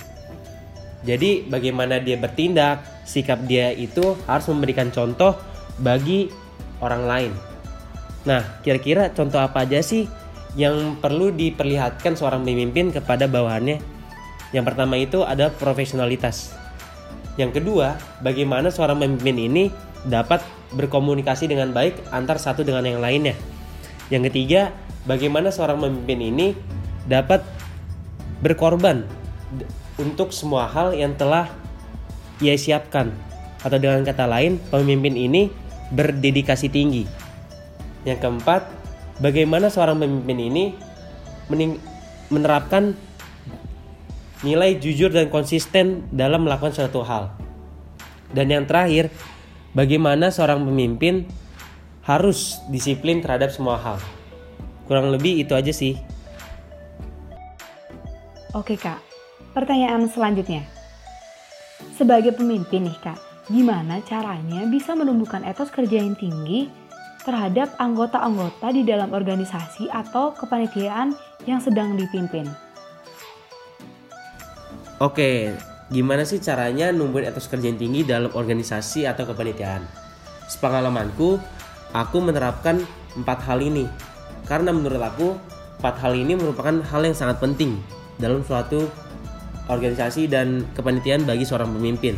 Jadi 1.01 1.50
bagaimana 1.50 1.98
dia 1.98 2.15
bertindak, 2.15 3.00
sikap 3.12 3.44
dia 3.44 3.75
itu 3.75 4.15
harus 4.24 4.48
memberikan 4.48 4.88
contoh 4.96 5.36
bagi 5.84 6.32
orang 6.80 7.03
lain. 7.03 7.32
Nah, 8.24 8.63
kira-kira 8.63 9.12
contoh 9.12 9.44
apa 9.44 9.68
aja 9.68 9.84
sih 9.84 10.08
yang 10.56 10.96
perlu 11.03 11.36
diperlihatkan 11.36 12.15
seorang 12.15 12.48
pemimpin 12.48 12.96
kepada 12.96 13.27
bawahannya 13.27 13.84
yang 14.51 14.68
pertama 14.68 15.00
itu 15.00 15.24
ada 15.24 15.48
profesionalitas. 15.51 16.51
Yang 17.39 17.63
kedua, 17.63 17.96
bagaimana 18.20 18.68
seorang 18.68 19.00
pemimpin 19.00 19.39
ini 19.39 19.63
dapat 20.03 20.44
berkomunikasi 20.75 21.48
dengan 21.48 21.72
baik 21.72 22.12
antar 22.12 22.36
satu 22.36 22.68
dengan 22.68 22.84
yang 22.84 23.00
lainnya. 23.00 23.36
Yang 24.12 24.32
ketiga, 24.32 24.75
bagaimana 25.08 25.56
seorang 25.56 25.80
pemimpin 25.80 26.20
ini 26.20 26.48
dapat 27.08 27.48
berkorban 28.44 29.08
untuk 29.96 30.36
semua 30.36 30.68
hal 30.68 30.91
yang 30.91 31.15
telah 31.15 31.48
ia 32.41 32.57
siapkan. 32.57 33.13
Atau 33.62 33.77
dengan 33.77 34.01
kata 34.01 34.25
lain, 34.25 34.57
pemimpin 34.74 35.13
ini 35.13 35.53
berdedikasi 35.93 36.67
tinggi. 36.67 37.05
Yang 38.03 38.19
keempat, 38.25 38.65
bagaimana 39.21 39.69
seorang 39.69 40.01
pemimpin 40.01 40.39
ini 40.41 40.63
menerapkan 42.33 42.98
nilai 44.41 44.81
jujur 44.81 45.13
dan 45.13 45.29
konsisten 45.29 46.10
dalam 46.10 46.50
melakukan 46.50 46.74
suatu 46.74 47.05
hal. 47.05 47.29
Dan 48.33 48.50
yang 48.50 48.65
terakhir, 48.65 49.13
bagaimana 49.77 50.33
seorang 50.33 50.65
pemimpin 50.65 51.29
harus 52.01 52.57
disiplin 52.74 53.21
terhadap 53.21 53.53
semua 53.53 53.77
hal. 53.77 54.01
Kurang 54.89 55.13
lebih 55.13 55.38
itu 55.38 55.53
aja 55.53 55.69
sih. 55.69 56.01
Oke 58.57 58.75
kak, 58.75 58.98
pertanyaan 59.53 60.10
selanjutnya. 60.10 60.65
Sebagai 62.01 62.34
pemimpin 62.34 62.89
nih 62.89 62.98
kak, 62.98 63.22
gimana 63.46 64.01
caranya 64.01 64.65
bisa 64.65 64.98
menumbuhkan 64.98 65.46
etos 65.46 65.70
kerja 65.70 66.01
yang 66.01 66.17
tinggi 66.17 66.65
terhadap 67.22 67.77
anggota-anggota 67.77 68.74
di 68.74 68.81
dalam 68.81 69.13
organisasi 69.13 69.86
atau 69.86 70.34
kepanitiaan 70.34 71.13
yang 71.46 71.62
sedang 71.62 71.93
dipimpin? 71.93 72.50
Oke, 74.98 75.53
gimana 75.93 76.25
sih 76.25 76.41
caranya 76.41 76.89
numbuhin 76.89 77.29
etos 77.29 77.46
kerja 77.46 77.70
yang 77.70 77.77
tinggi 77.77 78.01
dalam 78.01 78.34
organisasi 78.34 79.05
atau 79.05 79.29
kepanitiaan? 79.29 79.86
Sepengalamanku, 80.50 81.38
aku 81.93 82.17
menerapkan 82.17 82.81
empat 83.13 83.46
hal 83.46 83.62
ini. 83.62 83.86
Karena 84.50 84.74
menurut 84.74 85.05
aku, 85.05 85.38
empat 85.77 86.01
hal 86.01 86.17
ini 86.17 86.34
merupakan 86.34 86.81
hal 86.81 87.05
yang 87.05 87.13
sangat 87.13 87.38
penting 87.38 87.77
dalam 88.17 88.41
suatu 88.41 88.89
organisasi 89.70 90.32
dan 90.32 90.65
kepanitiaan 90.74 91.27
bagi 91.27 91.46
seorang 91.46 91.70
pemimpin. 91.74 92.18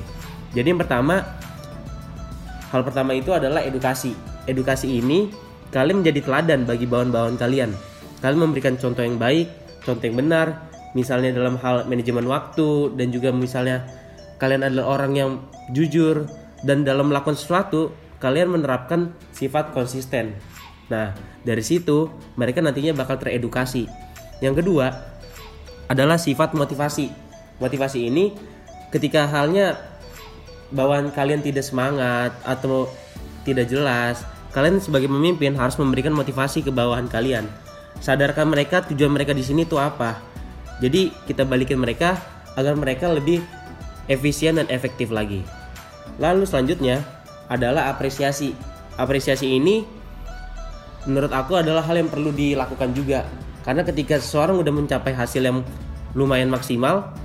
Jadi 0.54 0.68
yang 0.70 0.80
pertama, 0.80 1.26
hal 2.72 2.82
pertama 2.86 3.18
itu 3.18 3.34
adalah 3.34 3.66
edukasi. 3.66 4.14
Edukasi 4.46 5.02
ini 5.02 5.32
kalian 5.74 6.06
menjadi 6.06 6.22
teladan 6.24 6.64
bagi 6.70 6.86
bawahan-bawahan 6.86 7.38
kalian. 7.40 7.72
Kalian 8.22 8.40
memberikan 8.40 8.78
contoh 8.78 9.04
yang 9.04 9.18
baik, 9.18 9.50
contoh 9.84 10.06
yang 10.06 10.18
benar, 10.20 10.70
misalnya 10.94 11.34
dalam 11.34 11.58
hal 11.60 11.90
manajemen 11.90 12.30
waktu 12.30 12.94
dan 12.96 13.10
juga 13.10 13.34
misalnya 13.34 13.84
kalian 14.38 14.70
adalah 14.70 15.00
orang 15.00 15.12
yang 15.18 15.32
jujur 15.74 16.30
dan 16.64 16.86
dalam 16.88 17.12
melakukan 17.12 17.36
sesuatu 17.36 17.92
kalian 18.24 18.56
menerapkan 18.56 19.12
sifat 19.36 19.76
konsisten. 19.76 20.38
Nah, 20.88 21.12
dari 21.44 21.64
situ 21.66 22.08
mereka 22.40 22.64
nantinya 22.64 22.96
bakal 22.96 23.20
teredukasi. 23.20 23.90
Yang 24.40 24.64
kedua, 24.64 24.88
adalah 25.92 26.16
sifat 26.16 26.56
motivasi. 26.56 27.23
Motivasi 27.64 28.12
ini 28.12 28.36
ketika 28.92 29.24
halnya 29.24 29.80
bawaan 30.76 31.16
kalian 31.16 31.40
tidak 31.40 31.64
semangat 31.64 32.36
atau 32.44 32.92
tidak 33.48 33.72
jelas, 33.72 34.28
kalian 34.52 34.84
sebagai 34.84 35.08
pemimpin 35.08 35.56
harus 35.56 35.80
memberikan 35.80 36.12
motivasi 36.12 36.60
ke 36.60 36.76
bawahan 36.76 37.08
kalian. 37.08 37.48
Sadarkan 38.04 38.52
mereka 38.52 38.84
tujuan 38.92 39.16
mereka 39.16 39.32
di 39.32 39.48
sini 39.48 39.64
itu 39.64 39.80
apa. 39.80 40.20
Jadi 40.84 41.16
kita 41.24 41.48
balikin 41.48 41.80
mereka 41.80 42.20
agar 42.60 42.76
mereka 42.76 43.08
lebih 43.08 43.40
efisien 44.12 44.60
dan 44.60 44.68
efektif 44.68 45.08
lagi. 45.08 45.40
Lalu 46.20 46.44
selanjutnya 46.44 47.00
adalah 47.48 47.88
apresiasi. 47.88 48.52
Apresiasi 49.00 49.56
ini 49.56 49.88
menurut 51.08 51.32
aku 51.32 51.56
adalah 51.56 51.80
hal 51.88 51.96
yang 51.96 52.12
perlu 52.12 52.36
dilakukan 52.36 52.92
juga 52.92 53.24
karena 53.64 53.82
ketika 53.88 54.20
seseorang 54.20 54.60
udah 54.60 54.74
mencapai 54.76 55.16
hasil 55.16 55.40
yang 55.40 55.64
lumayan 56.14 56.52
maksimal, 56.52 57.16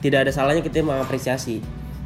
tidak 0.00 0.28
ada 0.28 0.32
salahnya 0.32 0.64
kita 0.64 0.80
mengapresiasi. 0.80 1.60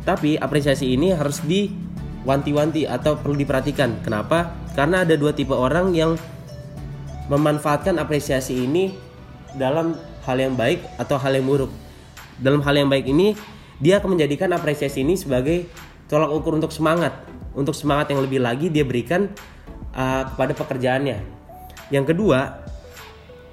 Tapi 0.05 0.37
apresiasi 0.37 0.93
ini 0.93 1.15
harus 1.15 1.41
diwanti-wanti 1.41 2.85
atau 2.85 3.17
perlu 3.17 3.39
diperhatikan. 3.39 4.05
Kenapa? 4.05 4.53
Karena 4.77 5.07
ada 5.07 5.17
dua 5.17 5.33
tipe 5.33 5.55
orang 5.55 5.95
yang 5.97 6.19
memanfaatkan 7.33 7.97
apresiasi 7.97 8.69
ini 8.69 8.93
dalam 9.57 9.97
hal 10.29 10.37
yang 10.37 10.53
baik 10.59 10.83
atau 11.01 11.17
hal 11.17 11.33
yang 11.33 11.47
buruk. 11.49 11.73
Dalam 12.37 12.61
hal 12.67 12.75
yang 12.75 12.91
baik 12.91 13.07
ini, 13.09 13.33
dia 13.79 14.03
akan 14.03 14.19
menjadikan 14.19 14.51
apresiasi 14.53 15.07
ini 15.07 15.15
sebagai 15.15 15.71
tolak 16.11 16.29
ukur 16.35 16.59
untuk 16.59 16.75
semangat. 16.75 17.15
Untuk 17.55 17.73
semangat 17.73 18.11
yang 18.11 18.21
lebih 18.21 18.43
lagi 18.43 18.67
dia 18.67 18.83
berikan 18.83 19.31
uh, 19.95 20.23
kepada 20.35 20.53
pekerjaannya. 20.59 21.23
Yang 21.95 22.05
kedua, 22.13 22.61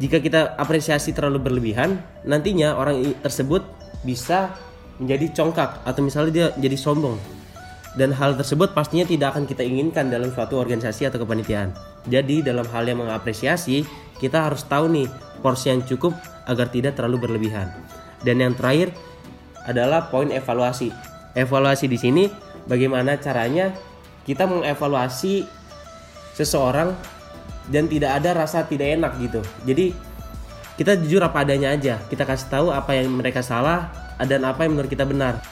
jika 0.02 0.18
kita 0.18 0.58
apresiasi 0.58 1.14
terlalu 1.14 1.38
berlebihan, 1.38 2.02
nantinya 2.26 2.74
orang 2.74 3.14
tersebut 3.22 3.62
bisa 4.02 4.54
menjadi 5.02 5.42
congkak 5.42 5.82
atau 5.86 6.02
misalnya 6.02 6.32
dia 6.32 6.48
jadi 6.58 6.78
sombong. 6.78 7.18
Dan 7.92 8.16
hal 8.16 8.40
tersebut 8.40 8.72
pastinya 8.72 9.04
tidak 9.04 9.36
akan 9.36 9.44
kita 9.44 9.68
inginkan 9.68 10.08
dalam 10.08 10.32
suatu 10.32 10.56
organisasi 10.56 11.12
atau 11.12 11.20
kepanitiaan. 11.20 11.76
Jadi 12.08 12.40
dalam 12.40 12.64
hal 12.72 12.88
yang 12.88 13.04
mengapresiasi, 13.04 13.84
kita 14.16 14.48
harus 14.48 14.64
tahu 14.64 14.88
nih 14.88 15.08
porsi 15.44 15.76
yang 15.76 15.84
cukup 15.84 16.16
agar 16.48 16.72
tidak 16.72 16.96
terlalu 16.96 17.28
berlebihan. 17.28 17.68
Dan 18.24 18.40
yang 18.40 18.56
terakhir 18.56 18.96
adalah 19.68 20.08
poin 20.08 20.32
evaluasi. 20.32 20.88
Evaluasi 21.36 21.92
di 21.92 22.00
sini 22.00 22.24
bagaimana 22.66 23.20
caranya 23.20 23.76
kita 24.24 24.48
mengevaluasi 24.48 25.44
seseorang 26.38 26.96
dan 27.70 27.86
tidak 27.86 28.22
ada 28.22 28.46
rasa 28.46 28.66
tidak 28.66 28.98
enak 28.98 29.14
gitu 29.22 29.42
jadi 29.64 29.94
kita 30.80 30.96
jujur 31.00 31.22
apa 31.24 31.44
adanya 31.44 31.76
aja. 31.76 32.00
Kita 32.08 32.24
kasih 32.24 32.48
tahu 32.48 32.68
apa 32.72 32.96
yang 32.96 33.12
mereka 33.12 33.44
salah 33.44 33.92
dan 34.22 34.48
apa 34.48 34.64
yang 34.64 34.78
menurut 34.78 34.92
kita 34.92 35.04
benar. 35.04 35.44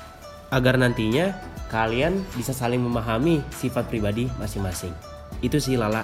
Agar 0.50 0.80
nantinya 0.80 1.36
kalian 1.70 2.26
bisa 2.34 2.56
saling 2.56 2.82
memahami 2.82 3.44
sifat 3.54 3.86
pribadi 3.92 4.26
masing-masing. 4.42 4.92
Itu 5.44 5.62
sih 5.62 5.78
Lala. 5.78 6.04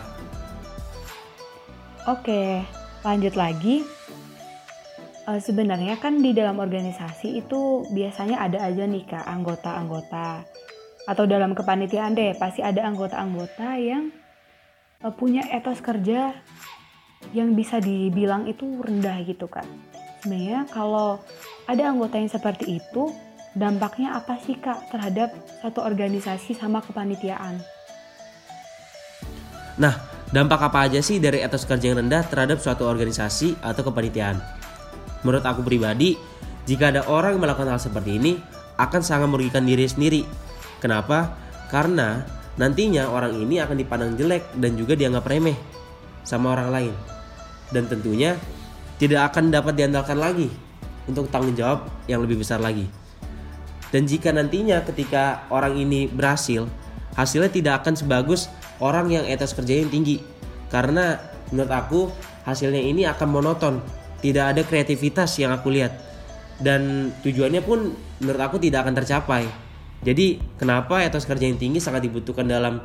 Oke 2.06 2.62
lanjut 3.02 3.34
lagi. 3.34 3.86
Uh, 5.26 5.42
sebenarnya 5.42 5.98
kan 5.98 6.22
di 6.22 6.38
dalam 6.38 6.62
organisasi 6.62 7.42
itu 7.42 7.82
biasanya 7.90 8.46
ada 8.46 8.62
aja 8.62 8.86
nih 8.86 9.10
kak 9.10 9.26
anggota-anggota. 9.26 10.46
Atau 11.10 11.26
dalam 11.26 11.58
kepanitiaan 11.58 12.14
deh 12.14 12.38
pasti 12.38 12.62
ada 12.62 12.86
anggota-anggota 12.86 13.74
yang 13.82 14.14
uh, 15.02 15.10
punya 15.10 15.42
etos 15.50 15.82
kerja 15.82 16.38
yang 17.34 17.56
bisa 17.58 17.82
dibilang 17.84 18.48
itu 18.48 18.80
rendah 18.80 19.24
gitu 19.26 19.48
kan. 19.50 19.66
Sebenarnya 20.22 20.66
kalau 20.72 21.22
ada 21.66 21.84
anggota 21.86 22.18
yang 22.18 22.32
seperti 22.32 22.80
itu, 22.82 23.14
dampaknya 23.54 24.18
apa 24.18 24.40
sih 24.42 24.58
kak 24.58 24.90
terhadap 24.90 25.34
satu 25.62 25.86
organisasi 25.86 26.58
sama 26.58 26.82
kepanitiaan? 26.82 27.62
Nah, 29.76 29.96
dampak 30.32 30.72
apa 30.72 30.88
aja 30.88 31.04
sih 31.04 31.20
dari 31.20 31.44
etos 31.44 31.68
kerja 31.68 31.92
yang 31.92 32.02
rendah 32.08 32.24
terhadap 32.26 32.64
suatu 32.64 32.88
organisasi 32.88 33.60
atau 33.60 33.84
kepanitiaan? 33.86 34.40
Menurut 35.28 35.44
aku 35.44 35.62
pribadi, 35.66 36.16
jika 36.64 36.90
ada 36.90 37.06
orang 37.06 37.36
yang 37.38 37.44
melakukan 37.44 37.76
hal 37.76 37.82
seperti 37.82 38.18
ini, 38.18 38.34
akan 38.80 39.02
sangat 39.04 39.28
merugikan 39.28 39.68
diri 39.68 39.86
sendiri. 39.86 40.22
Kenapa? 40.80 41.36
Karena 41.68 42.24
nantinya 42.56 43.12
orang 43.12 43.36
ini 43.36 43.60
akan 43.60 43.76
dipandang 43.76 44.16
jelek 44.16 44.56
dan 44.56 44.80
juga 44.80 44.96
dianggap 44.96 45.28
remeh 45.28 45.76
sama 46.28 46.58
orang 46.58 46.70
lain. 46.74 46.94
Dan 47.72 47.88
tentunya 47.88 48.36
tidak 48.98 49.32
akan 49.34 49.54
dapat 49.54 49.78
diandalkan 49.78 50.18
lagi 50.20 50.50
untuk 51.06 51.30
tanggung 51.30 51.54
jawab 51.54 51.86
yang 52.10 52.20
lebih 52.26 52.42
besar 52.42 52.60
lagi. 52.60 52.90
Dan 53.94 54.10
jika 54.10 54.34
nantinya 54.34 54.84
ketika 54.84 55.48
orang 55.54 55.78
ini 55.78 56.10
berhasil, 56.10 56.68
hasilnya 57.16 57.54
tidak 57.54 57.86
akan 57.86 57.96
sebagus 57.96 58.52
orang 58.84 59.14
yang 59.14 59.24
etos 59.30 59.56
kerja 59.56 59.80
yang 59.80 59.88
tinggi. 59.88 60.20
Karena 60.68 61.16
menurut 61.54 61.72
aku 61.72 62.00
hasilnya 62.44 62.82
ini 62.82 63.08
akan 63.08 63.28
monoton, 63.30 63.80
tidak 64.20 64.58
ada 64.58 64.62
kreativitas 64.66 65.38
yang 65.40 65.56
aku 65.56 65.72
lihat. 65.72 65.96
Dan 66.60 67.14
tujuannya 67.24 67.62
pun 67.64 67.94
menurut 68.20 68.42
aku 68.42 68.58
tidak 68.60 68.84
akan 68.84 68.96
tercapai 68.98 69.46
jadi 70.06 70.38
kenapa 70.62 71.02
etos 71.02 71.26
kerja 71.26 71.50
yang 71.50 71.58
tinggi 71.58 71.82
sangat 71.82 72.06
dibutuhkan 72.06 72.46
dalam 72.46 72.78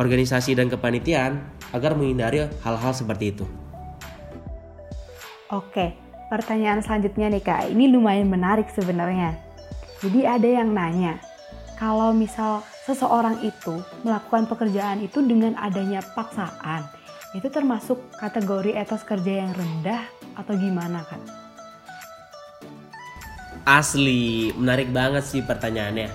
organisasi 0.00 0.56
dan 0.56 0.72
kepanitiaan 0.72 1.53
agar 1.74 1.98
menghindari 1.98 2.46
hal-hal 2.62 2.92
seperti 2.94 3.34
itu. 3.34 3.44
Oke, 5.50 5.98
pertanyaan 6.30 6.80
selanjutnya 6.80 7.26
nih 7.34 7.42
kak, 7.42 7.74
ini 7.74 7.90
lumayan 7.90 8.30
menarik 8.30 8.70
sebenarnya. 8.70 9.34
Jadi 9.98 10.22
ada 10.22 10.46
yang 10.46 10.70
nanya, 10.70 11.18
kalau 11.74 12.14
misal 12.14 12.62
seseorang 12.86 13.42
itu 13.42 13.82
melakukan 14.06 14.46
pekerjaan 14.46 15.02
itu 15.02 15.18
dengan 15.26 15.58
adanya 15.58 16.00
paksaan, 16.14 16.86
itu 17.34 17.50
termasuk 17.50 17.98
kategori 18.14 18.78
etos 18.78 19.02
kerja 19.02 19.42
yang 19.42 19.50
rendah 19.50 20.06
atau 20.38 20.54
gimana 20.54 21.02
kak? 21.02 21.22
Asli, 23.64 24.52
menarik 24.54 24.92
banget 24.92 25.24
sih 25.24 25.40
pertanyaannya. 25.40 26.12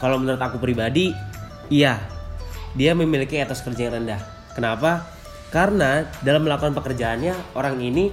Kalau 0.00 0.16
menurut 0.16 0.40
aku 0.40 0.56
pribadi, 0.56 1.12
iya, 1.68 2.00
dia 2.76 2.92
memiliki 2.96 3.36
etos 3.36 3.60
kerja 3.64 3.88
yang 3.88 4.04
rendah. 4.04 4.35
Kenapa? 4.56 5.04
Karena 5.52 6.08
dalam 6.24 6.48
melakukan 6.48 6.72
pekerjaannya, 6.72 7.52
orang 7.52 7.76
ini 7.78 8.08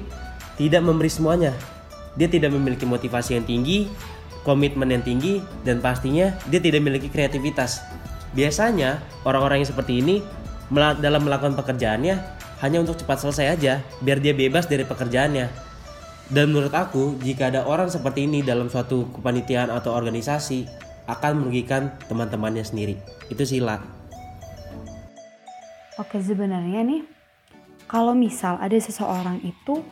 tidak 0.60 0.84
memberi 0.84 1.08
semuanya. 1.08 1.56
Dia 2.19 2.27
tidak 2.29 2.53
memiliki 2.53 2.84
motivasi 2.86 3.39
yang 3.39 3.47
tinggi, 3.47 3.89
komitmen 4.43 4.91
yang 4.91 5.01
tinggi, 5.01 5.39
dan 5.63 5.79
pastinya 5.79 6.36
dia 6.51 6.60
tidak 6.60 6.84
memiliki 6.84 7.08
kreativitas. 7.10 7.82
Biasanya, 8.36 9.01
orang-orang 9.23 9.63
yang 9.63 9.69
seperti 9.71 10.03
ini 10.03 10.19
dalam 10.99 11.25
melakukan 11.25 11.56
pekerjaannya 11.58 12.15
hanya 12.62 12.77
untuk 12.84 12.99
cepat 12.99 13.23
selesai 13.23 13.56
aja, 13.60 13.73
biar 14.03 14.19
dia 14.19 14.36
bebas 14.36 14.67
dari 14.67 14.84
pekerjaannya 14.84 15.71
Dan 16.32 16.56
menurut 16.56 16.71
aku, 16.71 17.19
jika 17.19 17.51
ada 17.51 17.67
orang 17.67 17.91
seperti 17.91 18.23
ini 18.25 18.39
dalam 18.39 18.71
suatu 18.71 19.12
kepanitiaan 19.12 19.67
atau 19.67 19.91
organisasi, 19.91 20.65
akan 21.03 21.43
merugikan 21.43 21.91
teman-temannya 22.08 22.63
sendiri. 22.63 22.95
Itu 23.27 23.43
sila. 23.43 24.02
Oke, 26.01 26.17
sebenarnya 26.17 26.82
nih, 26.82 27.06
kalau 27.86 28.17
misal 28.17 28.58
ada 28.58 28.73
seseorang 28.73 29.38
itu 29.45 29.86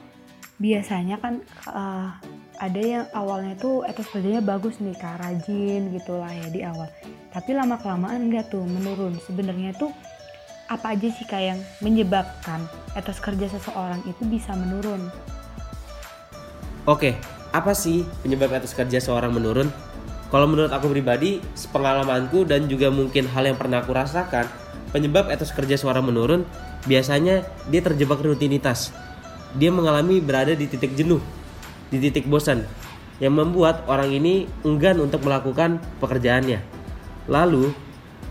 biasanya 0.58 1.22
kan 1.22 1.46
uh, 1.70 2.10
ada 2.58 2.82
yang 2.82 3.06
awalnya 3.14 3.54
tuh 3.58 3.86
etos 3.86 4.10
kerjanya 4.10 4.42
bagus 4.42 4.78
nih 4.82 4.94
kak 4.98 5.22
rajin 5.22 5.94
gitulah 5.94 6.30
ya 6.30 6.48
di 6.50 6.62
awal. 6.66 6.90
Tapi 7.30 7.54
lama 7.54 7.78
kelamaan 7.78 8.30
enggak 8.30 8.50
tuh 8.50 8.66
menurun. 8.66 9.18
Sebenarnya 9.22 9.78
tuh 9.78 9.94
apa 10.74 10.98
aja 10.98 11.06
sih 11.10 11.26
kak 11.26 11.42
yang 11.42 11.60
menyebabkan 11.86 12.66
etos 12.98 13.22
kerja 13.22 13.46
seseorang 13.50 14.02
itu 14.10 14.26
bisa 14.26 14.58
menurun? 14.58 15.06
Oke, 16.90 17.14
apa 17.54 17.78
sih 17.78 18.02
penyebab 18.26 18.58
etos 18.58 18.74
kerja 18.74 18.98
seorang 18.98 19.38
menurun? 19.38 19.70
Kalau 20.34 20.50
menurut 20.50 20.74
aku 20.74 20.90
pribadi, 20.90 21.44
sepengalamanku 21.54 22.48
dan 22.50 22.66
juga 22.66 22.90
mungkin 22.90 23.30
hal 23.30 23.52
yang 23.52 23.58
pernah 23.60 23.84
aku 23.84 23.92
rasakan, 23.94 24.48
penyebab 24.92 25.32
etos 25.32 25.56
kerja 25.56 25.80
seorang 25.80 26.06
menurun 26.08 26.44
biasanya 26.86 27.48
dia 27.68 27.82
terjebak 27.84 28.20
rutinitas. 28.22 28.92
Dia 29.56 29.68
mengalami 29.68 30.24
berada 30.24 30.56
di 30.56 30.68
titik 30.68 30.96
jenuh, 30.96 31.20
di 31.92 32.00
titik 32.00 32.28
bosan, 32.28 32.64
yang 33.20 33.36
membuat 33.36 33.84
orang 33.92 34.12
ini 34.16 34.48
enggan 34.64 35.00
untuk 35.04 35.28
melakukan 35.28 35.84
pekerjaannya. 36.00 36.64
Lalu, 37.28 37.76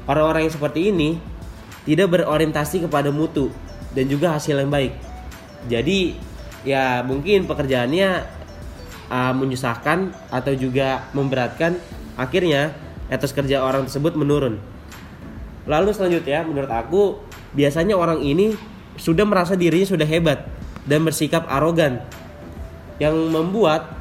orang-orang 0.09 0.49
yang 0.49 0.55
seperti 0.55 0.89
ini 0.89 1.21
tidak 1.85 2.17
berorientasi 2.17 2.89
kepada 2.89 3.13
mutu 3.13 3.53
dan 3.93 4.09
juga 4.09 4.33
hasil 4.33 4.57
yang 4.57 4.73
baik. 4.73 4.97
Jadi, 5.69 6.17
ya 6.65 7.05
mungkin 7.05 7.45
pekerjaannya 7.45 8.09
uh, 9.13 9.33
menyusahkan 9.37 10.11
atau 10.33 10.53
juga 10.57 11.05
memberatkan, 11.13 11.77
akhirnya 12.17 12.73
etos 13.13 13.37
kerja 13.37 13.61
orang 13.61 13.85
tersebut 13.85 14.17
menurun. 14.17 14.57
Lalu 15.69 15.91
selanjutnya, 15.93 16.45
menurut 16.47 16.73
aku, 16.73 17.03
biasanya 17.53 17.99
orang 17.99 18.25
ini 18.25 18.57
sudah 18.97 19.25
merasa 19.25 19.57
dirinya 19.57 19.89
sudah 19.89 20.09
hebat 20.09 20.45
dan 20.85 21.05
bersikap 21.05 21.45
arogan, 21.49 22.01
yang 23.01 23.17
membuat 23.33 23.97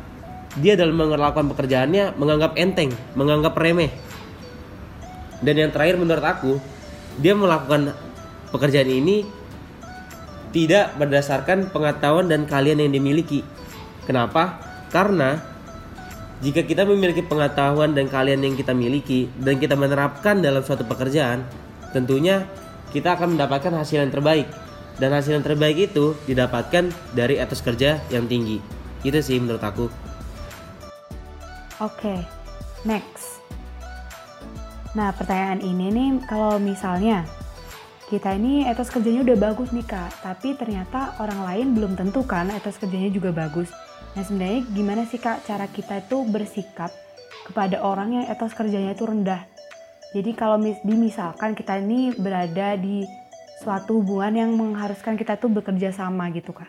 dia 0.60 0.76
dalam 0.76 0.98
melakukan 0.98 1.48
pekerjaannya 1.56 2.20
menganggap 2.20 2.58
enteng, 2.60 2.92
menganggap 3.16 3.56
remeh. 3.56 3.92
Dan 5.40 5.56
yang 5.56 5.72
terakhir 5.72 5.96
menurut 5.96 6.26
aku, 6.26 6.60
dia 7.20 7.32
melakukan 7.32 7.96
pekerjaan 8.52 8.92
ini 8.92 9.24
tidak 10.52 10.98
berdasarkan 10.98 11.70
pengetahuan 11.70 12.28
dan 12.28 12.44
kalian 12.50 12.82
yang 12.84 12.92
dimiliki. 12.92 13.46
Kenapa? 14.10 14.58
Karena 14.90 15.38
jika 16.40 16.64
kita 16.64 16.88
memiliki 16.88 17.20
pengetahuan 17.20 17.92
dan 17.92 18.08
kalian 18.08 18.40
yang 18.40 18.56
kita 18.56 18.72
miliki 18.72 19.28
dan 19.36 19.60
kita 19.60 19.76
menerapkan 19.76 20.40
dalam 20.40 20.64
suatu 20.64 20.88
pekerjaan, 20.88 21.44
tentunya 21.92 22.48
kita 22.96 23.20
akan 23.20 23.36
mendapatkan 23.36 23.76
hasil 23.76 24.08
yang 24.08 24.14
terbaik. 24.14 24.48
Dan 25.00 25.16
hasil 25.16 25.40
yang 25.40 25.44
terbaik 25.44 25.92
itu 25.92 26.16
didapatkan 26.28 26.92
dari 27.16 27.40
etos 27.40 27.64
kerja 27.64 28.00
yang 28.12 28.28
tinggi. 28.28 28.60
Itu 29.04 29.20
sih 29.20 29.40
menurut 29.40 29.64
aku. 29.64 29.88
Oke, 31.80 32.08
okay, 32.08 32.20
next. 32.84 33.40
Nah, 34.96 35.12
pertanyaan 35.16 35.64
ini 35.64 35.88
nih 35.92 36.10
kalau 36.28 36.60
misalnya 36.60 37.24
kita 38.12 38.36
ini 38.36 38.68
etos 38.68 38.92
kerjanya 38.92 39.24
udah 39.28 39.38
bagus 39.40 39.72
nih 39.76 39.88
kak, 39.88 40.24
tapi 40.24 40.56
ternyata 40.56 41.16
orang 41.20 41.48
lain 41.48 41.68
belum 41.76 41.94
tentu 42.00 42.24
kan 42.24 42.52
etos 42.52 42.80
kerjanya 42.80 43.12
juga 43.12 43.32
bagus. 43.32 43.72
Nah 44.20 44.28
sebenarnya 44.28 44.68
gimana 44.76 45.08
sih 45.08 45.16
kak 45.16 45.48
cara 45.48 45.64
kita 45.72 46.04
itu 46.04 46.28
bersikap 46.28 46.92
kepada 47.48 47.80
orang 47.80 48.20
yang 48.20 48.26
etos 48.28 48.52
kerjanya 48.52 48.92
itu 48.92 49.08
rendah. 49.08 49.48
Jadi 50.12 50.36
kalau 50.36 50.60
mis 50.60 50.76
dimisalkan 50.84 51.56
kita 51.56 51.80
ini 51.80 52.12
berada 52.20 52.76
di 52.76 53.08
suatu 53.64 54.04
hubungan 54.04 54.44
yang 54.44 54.52
mengharuskan 54.60 55.16
kita 55.16 55.40
tuh 55.40 55.48
bekerja 55.48 55.96
sama 55.96 56.28
gitu 56.36 56.52
kak. 56.52 56.68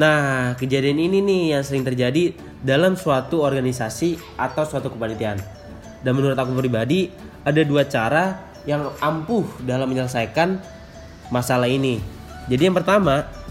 Nah, 0.00 0.56
kejadian 0.56 0.96
ini 0.96 1.20
nih 1.20 1.42
yang 1.52 1.60
sering 1.68 1.84
terjadi 1.84 2.32
dalam 2.64 2.96
suatu 2.96 3.44
organisasi 3.44 4.40
atau 4.40 4.64
suatu 4.64 4.88
kepanitiaan. 4.88 5.36
Dan 6.00 6.16
menurut 6.16 6.40
aku 6.40 6.56
pribadi, 6.56 7.12
ada 7.44 7.60
dua 7.60 7.84
cara 7.84 8.56
yang 8.64 8.88
ampuh 9.04 9.44
dalam 9.68 9.84
menyelesaikan 9.92 10.56
masalah 11.28 11.68
ini. 11.68 12.00
Jadi 12.48 12.72
yang 12.72 12.76
pertama, 12.80 13.41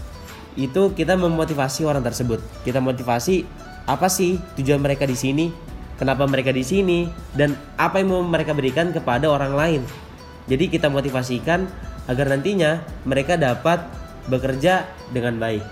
itu 0.58 0.92
kita 0.92 1.16
memotivasi 1.16 1.86
orang 1.88 2.04
tersebut. 2.04 2.42
Kita 2.66 2.78
motivasi 2.78 3.44
apa 3.88 4.06
sih 4.06 4.38
tujuan 4.60 4.78
mereka 4.78 5.08
di 5.08 5.16
sini, 5.16 5.50
kenapa 5.96 6.28
mereka 6.28 6.52
di 6.54 6.62
sini, 6.62 7.08
dan 7.34 7.56
apa 7.80 8.00
yang 8.00 8.14
mau 8.14 8.22
mereka 8.22 8.52
berikan 8.52 8.92
kepada 8.94 9.28
orang 9.30 9.52
lain. 9.54 9.82
Jadi 10.50 10.68
kita 10.68 10.90
motivasikan 10.90 11.66
agar 12.10 12.26
nantinya 12.34 12.82
mereka 13.06 13.38
dapat 13.38 13.82
bekerja 14.26 14.86
dengan 15.14 15.38
baik. 15.38 15.62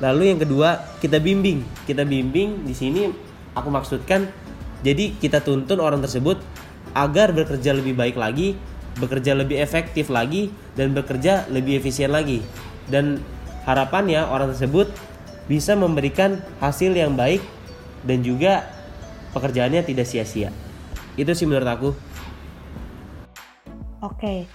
Lalu 0.00 0.32
yang 0.32 0.40
kedua, 0.40 0.80
kita 0.98 1.20
bimbing. 1.20 1.60
Kita 1.84 2.08
bimbing 2.08 2.64
di 2.64 2.72
sini 2.72 3.10
aku 3.52 3.68
maksudkan 3.68 4.30
jadi 4.80 5.12
kita 5.20 5.44
tuntun 5.44 5.76
orang 5.76 6.00
tersebut 6.00 6.40
agar 6.96 7.36
bekerja 7.36 7.76
lebih 7.76 7.94
baik 7.94 8.16
lagi, 8.16 8.56
bekerja 8.96 9.36
lebih 9.36 9.60
efektif 9.60 10.08
lagi 10.08 10.48
dan 10.74 10.96
bekerja 10.96 11.46
lebih 11.52 11.78
efisien 11.78 12.10
lagi. 12.10 12.40
Dan 12.88 13.20
harapannya 13.64 14.24
orang 14.24 14.52
tersebut 14.54 14.92
bisa 15.50 15.74
memberikan 15.74 16.38
hasil 16.62 16.94
yang 16.94 17.18
baik 17.18 17.42
dan 18.06 18.22
juga 18.22 18.70
pekerjaannya 19.34 19.82
tidak 19.82 20.06
sia-sia. 20.06 20.54
Itu 21.18 21.34
sih 21.34 21.44
menurut 21.44 21.68
aku. 21.68 21.90
Oke, 24.00 24.48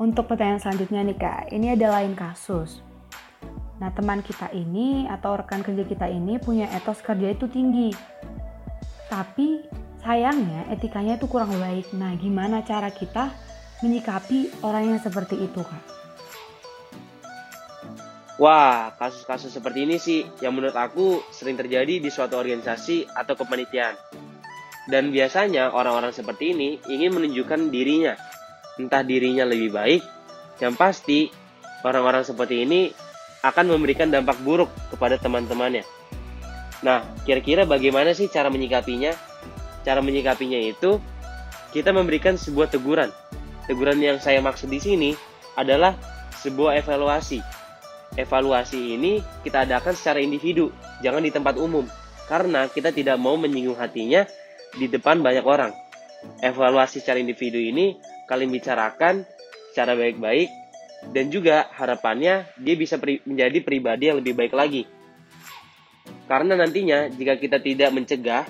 untuk 0.00 0.28
pertanyaan 0.28 0.60
selanjutnya 0.60 1.04
nih 1.04 1.18
kak, 1.18 1.40
ini 1.52 1.76
ada 1.76 2.00
lain 2.00 2.16
kasus. 2.16 2.80
Nah 3.76 3.92
teman 3.92 4.24
kita 4.24 4.48
ini 4.56 5.04
atau 5.04 5.36
rekan 5.36 5.60
kerja 5.60 5.84
kita 5.84 6.08
ini 6.08 6.40
punya 6.40 6.68
etos 6.72 7.04
kerja 7.04 7.28
itu 7.28 7.44
tinggi. 7.44 7.92
Tapi 9.12 9.68
sayangnya 10.00 10.72
etikanya 10.72 11.20
itu 11.20 11.28
kurang 11.28 11.52
baik. 11.60 11.92
Nah 11.92 12.16
gimana 12.16 12.64
cara 12.64 12.88
kita 12.88 13.32
menyikapi 13.84 14.64
orang 14.64 14.96
yang 14.96 15.00
seperti 15.00 15.36
itu 15.44 15.60
kak? 15.60 16.05
Wah, 18.36 18.92
kasus-kasus 19.00 19.48
seperti 19.48 19.88
ini 19.88 19.96
sih 19.96 20.20
yang 20.44 20.52
menurut 20.52 20.76
aku 20.76 21.24
sering 21.32 21.56
terjadi 21.56 22.04
di 22.04 22.12
suatu 22.12 22.36
organisasi 22.36 23.08
atau 23.16 23.32
kepanitiaan. 23.32 23.96
Dan 24.92 25.08
biasanya 25.08 25.72
orang-orang 25.72 26.12
seperti 26.12 26.52
ini 26.52 26.76
ingin 26.84 27.16
menunjukkan 27.16 27.72
dirinya. 27.72 28.12
Entah 28.76 29.00
dirinya 29.00 29.48
lebih 29.48 29.72
baik, 29.72 30.04
yang 30.60 30.76
pasti 30.76 31.32
orang-orang 31.80 32.28
seperti 32.28 32.68
ini 32.68 32.92
akan 33.40 33.72
memberikan 33.72 34.12
dampak 34.12 34.36
buruk 34.44 34.68
kepada 34.92 35.16
teman-temannya. 35.16 35.88
Nah, 36.84 37.08
kira-kira 37.24 37.64
bagaimana 37.64 38.12
sih 38.12 38.28
cara 38.28 38.52
menyikapinya? 38.52 39.16
Cara 39.80 40.04
menyikapinya 40.04 40.60
itu 40.60 41.00
kita 41.72 41.88
memberikan 41.88 42.36
sebuah 42.36 42.68
teguran. 42.68 43.08
Teguran 43.64 43.96
yang 43.96 44.20
saya 44.20 44.44
maksud 44.44 44.68
di 44.68 44.76
sini 44.76 45.10
adalah 45.56 45.96
sebuah 46.44 46.76
evaluasi 46.84 47.55
evaluasi 48.16 48.96
ini 48.96 49.20
kita 49.44 49.68
adakan 49.68 49.92
secara 49.92 50.18
individu, 50.18 50.72
jangan 51.04 51.22
di 51.22 51.30
tempat 51.30 51.60
umum, 51.60 51.84
karena 52.26 52.66
kita 52.66 52.90
tidak 52.90 53.20
mau 53.20 53.36
menyinggung 53.36 53.76
hatinya 53.76 54.24
di 54.74 54.88
depan 54.88 55.20
banyak 55.20 55.44
orang. 55.44 55.72
Evaluasi 56.42 57.04
secara 57.04 57.22
individu 57.22 57.60
ini 57.60 57.94
kalian 58.26 58.50
bicarakan 58.50 59.22
secara 59.70 59.94
baik-baik 59.94 60.48
dan 61.12 61.30
juga 61.30 61.70
harapannya 61.76 62.48
dia 62.58 62.74
bisa 62.74 62.98
pri 62.98 63.22
menjadi 63.22 63.62
pribadi 63.62 64.10
yang 64.10 64.18
lebih 64.18 64.34
baik 64.34 64.56
lagi. 64.56 64.88
Karena 66.26 66.58
nantinya 66.58 67.06
jika 67.12 67.38
kita 67.38 67.62
tidak 67.62 67.94
mencegah, 67.94 68.42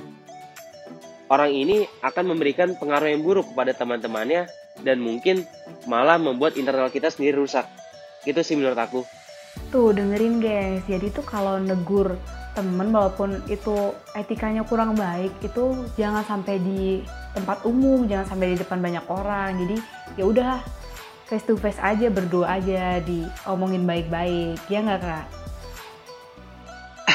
orang 1.29 1.53
ini 1.53 1.85
akan 2.01 2.33
memberikan 2.33 2.73
pengaruh 2.79 3.13
yang 3.13 3.21
buruk 3.21 3.53
kepada 3.53 3.77
teman-temannya 3.77 4.49
dan 4.81 4.97
mungkin 5.03 5.45
malah 5.85 6.17
membuat 6.17 6.57
internal 6.57 6.89
kita 6.89 7.13
sendiri 7.13 7.37
rusak. 7.37 7.69
Itu 8.25 8.41
sih 8.41 8.57
menurut 8.57 8.81
aku. 8.81 9.16
Tuh 9.69 9.91
dengerin 9.91 10.39
guys, 10.39 10.83
jadi 10.87 11.11
tuh 11.11 11.27
kalau 11.27 11.59
negur 11.59 12.15
temen 12.57 12.89
walaupun 12.89 13.45
itu 13.53 13.93
etikanya 14.17 14.65
kurang 14.65 14.97
baik 14.97 15.29
itu 15.45 15.77
jangan 16.01 16.25
sampai 16.25 16.57
di 16.57 17.05
tempat 17.37 17.61
umum, 17.69 18.09
jangan 18.09 18.33
sampai 18.33 18.55
di 18.55 18.57
depan 18.57 18.81
banyak 18.81 19.05
orang. 19.13 19.61
Jadi 19.61 19.77
ya 20.17 20.25
udah 20.25 20.65
face 21.29 21.45
to 21.45 21.59
face 21.61 21.77
aja 21.83 22.09
berdoa 22.09 22.49
aja 22.49 23.03
diomongin 23.05 23.85
baik-baik 23.85 24.57
ya 24.73 24.81
nggak 24.81 25.01
kak? 25.05 25.27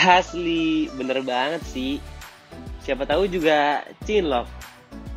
Asli 0.02 0.94
bener 0.94 1.26
banget 1.26 1.66
sih. 1.66 1.98
Siapa 2.86 3.10
tahu 3.10 3.26
juga 3.26 3.82
cinlok. 4.06 4.46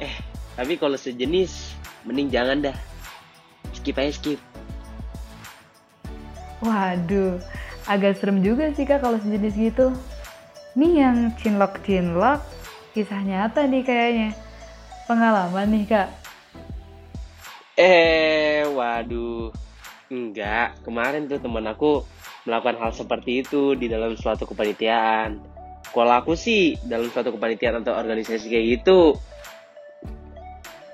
Eh 0.01 0.15
tapi 0.57 0.81
kalau 0.81 0.97
sejenis 0.97 1.77
mending 2.09 2.33
jangan 2.33 2.71
dah. 2.71 2.77
Skip 3.77 4.01
aja 4.01 4.13
skip. 4.15 4.41
Waduh, 6.65 7.45
agak 7.85 8.17
serem 8.17 8.41
juga 8.41 8.73
sih 8.73 8.89
kak 8.89 9.05
kalau 9.05 9.21
sejenis 9.21 9.53
gitu. 9.53 9.93
Nih 10.75 11.05
yang 11.05 11.37
cinlok-cinlok, 11.37 12.41
kisah 12.97 13.21
nyata 13.21 13.69
nih 13.69 13.85
kayaknya. 13.85 14.31
Pengalaman 15.05 15.69
nih 15.69 15.85
kak. 15.85 16.09
Eh, 17.77 18.65
waduh. 18.73 19.53
Enggak, 20.09 20.81
kemarin 20.81 21.29
tuh 21.29 21.37
teman 21.37 21.69
aku 21.69 22.01
melakukan 22.49 22.81
hal 22.81 22.93
seperti 22.97 23.45
itu 23.45 23.77
di 23.77 23.93
dalam 23.93 24.17
suatu 24.17 24.49
kepanitiaan. 24.49 25.45
Kalau 25.93 26.15
aku 26.17 26.33
sih 26.33 26.81
dalam 26.81 27.13
suatu 27.13 27.29
kepanitiaan 27.37 27.85
atau 27.85 27.93
organisasi 27.93 28.49
kayak 28.49 28.67
gitu, 28.81 29.21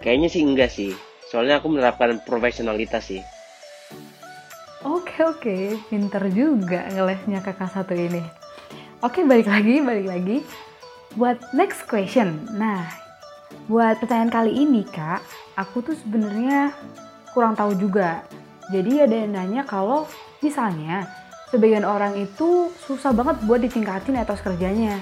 kayaknya 0.03 0.29
sih 0.29 0.43
enggak 0.43 0.71
sih. 0.75 0.93
Soalnya 1.31 1.63
aku 1.63 1.71
menerapkan 1.71 2.19
profesionalitas 2.27 3.07
sih. 3.07 3.23
Oke 4.81 5.21
oke, 5.21 5.57
pinter 5.93 6.25
juga 6.33 6.89
ngelesnya 6.89 7.45
kakak 7.45 7.69
satu 7.69 7.93
ini. 7.93 8.25
Oke 9.05 9.21
balik 9.29 9.45
lagi, 9.45 9.77
balik 9.85 10.09
lagi. 10.09 10.37
Buat 11.21 11.53
next 11.53 11.85
question. 11.85 12.49
Nah, 12.57 12.89
buat 13.69 14.01
pertanyaan 14.01 14.33
kali 14.33 14.57
ini 14.57 14.89
kak, 14.89 15.21
aku 15.53 15.85
tuh 15.85 15.93
sebenarnya 16.01 16.73
kurang 17.37 17.61
tahu 17.61 17.77
juga. 17.77 18.25
Jadi 18.73 19.05
ada 19.05 19.13
yang 19.21 19.37
nanya 19.37 19.69
kalau 19.69 20.09
misalnya 20.41 21.05
sebagian 21.53 21.85
orang 21.85 22.17
itu 22.17 22.73
susah 22.81 23.13
banget 23.13 23.37
buat 23.45 23.61
ditingkatin 23.61 24.17
etos 24.17 24.41
kerjanya. 24.41 24.97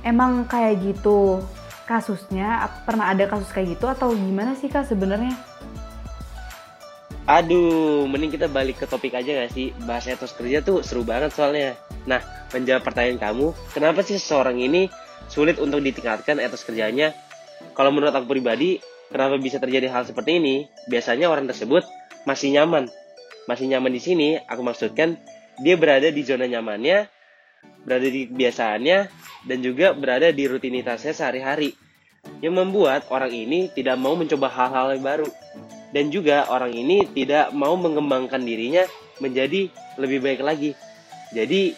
Emang 0.00 0.48
kayak 0.48 0.80
gitu 0.80 1.44
kasusnya? 1.84 2.72
Pernah 2.88 3.12
ada 3.12 3.28
kasus 3.28 3.52
kayak 3.52 3.76
gitu 3.76 3.84
atau 3.84 4.16
gimana 4.16 4.56
sih 4.56 4.72
kak 4.72 4.88
sebenarnya? 4.88 5.49
Aduh, 7.30 8.10
mending 8.10 8.34
kita 8.34 8.50
balik 8.50 8.82
ke 8.82 8.90
topik 8.90 9.14
aja 9.14 9.46
gak 9.46 9.54
sih? 9.54 9.70
Bahas 9.86 10.10
etos 10.10 10.34
kerja 10.34 10.66
tuh 10.66 10.82
seru 10.82 11.06
banget 11.06 11.30
soalnya. 11.30 11.78
Nah, 12.02 12.18
menjawab 12.50 12.82
pertanyaan 12.82 13.22
kamu, 13.22 13.54
kenapa 13.70 14.02
sih 14.02 14.18
seseorang 14.18 14.58
ini 14.58 14.90
sulit 15.30 15.62
untuk 15.62 15.78
ditingkatkan 15.78 16.42
etos 16.42 16.66
kerjanya? 16.66 17.14
Kalau 17.78 17.94
menurut 17.94 18.10
aku 18.10 18.34
pribadi, 18.34 18.82
kenapa 19.14 19.38
bisa 19.38 19.62
terjadi 19.62 19.86
hal 19.94 20.10
seperti 20.10 20.42
ini? 20.42 20.66
Biasanya 20.90 21.30
orang 21.30 21.46
tersebut 21.46 21.86
masih 22.26 22.50
nyaman 22.50 22.90
masih 23.50 23.66
nyaman 23.66 23.90
di 23.90 23.98
sini, 23.98 24.28
aku 24.46 24.62
maksudkan 24.62 25.18
dia 25.58 25.74
berada 25.74 26.06
di 26.06 26.22
zona 26.22 26.46
nyamannya, 26.46 27.10
berada 27.82 28.06
di 28.06 28.30
kebiasaannya, 28.30 28.98
dan 29.50 29.58
juga 29.58 29.90
berada 29.90 30.30
di 30.30 30.46
rutinitasnya 30.46 31.10
sehari-hari. 31.10 31.74
Yang 32.38 32.54
membuat 32.62 33.10
orang 33.10 33.34
ini 33.34 33.72
tidak 33.74 33.98
mau 33.98 34.14
mencoba 34.14 34.46
hal-hal 34.46 34.94
yang 34.94 35.02
baru. 35.04 35.28
Dan 35.90 36.14
juga 36.14 36.46
orang 36.46 36.70
ini 36.70 37.02
tidak 37.10 37.50
mau 37.50 37.74
mengembangkan 37.74 38.42
dirinya 38.42 38.86
menjadi 39.18 39.70
lebih 39.98 40.22
baik 40.22 40.40
lagi. 40.40 40.72
Jadi, 41.34 41.74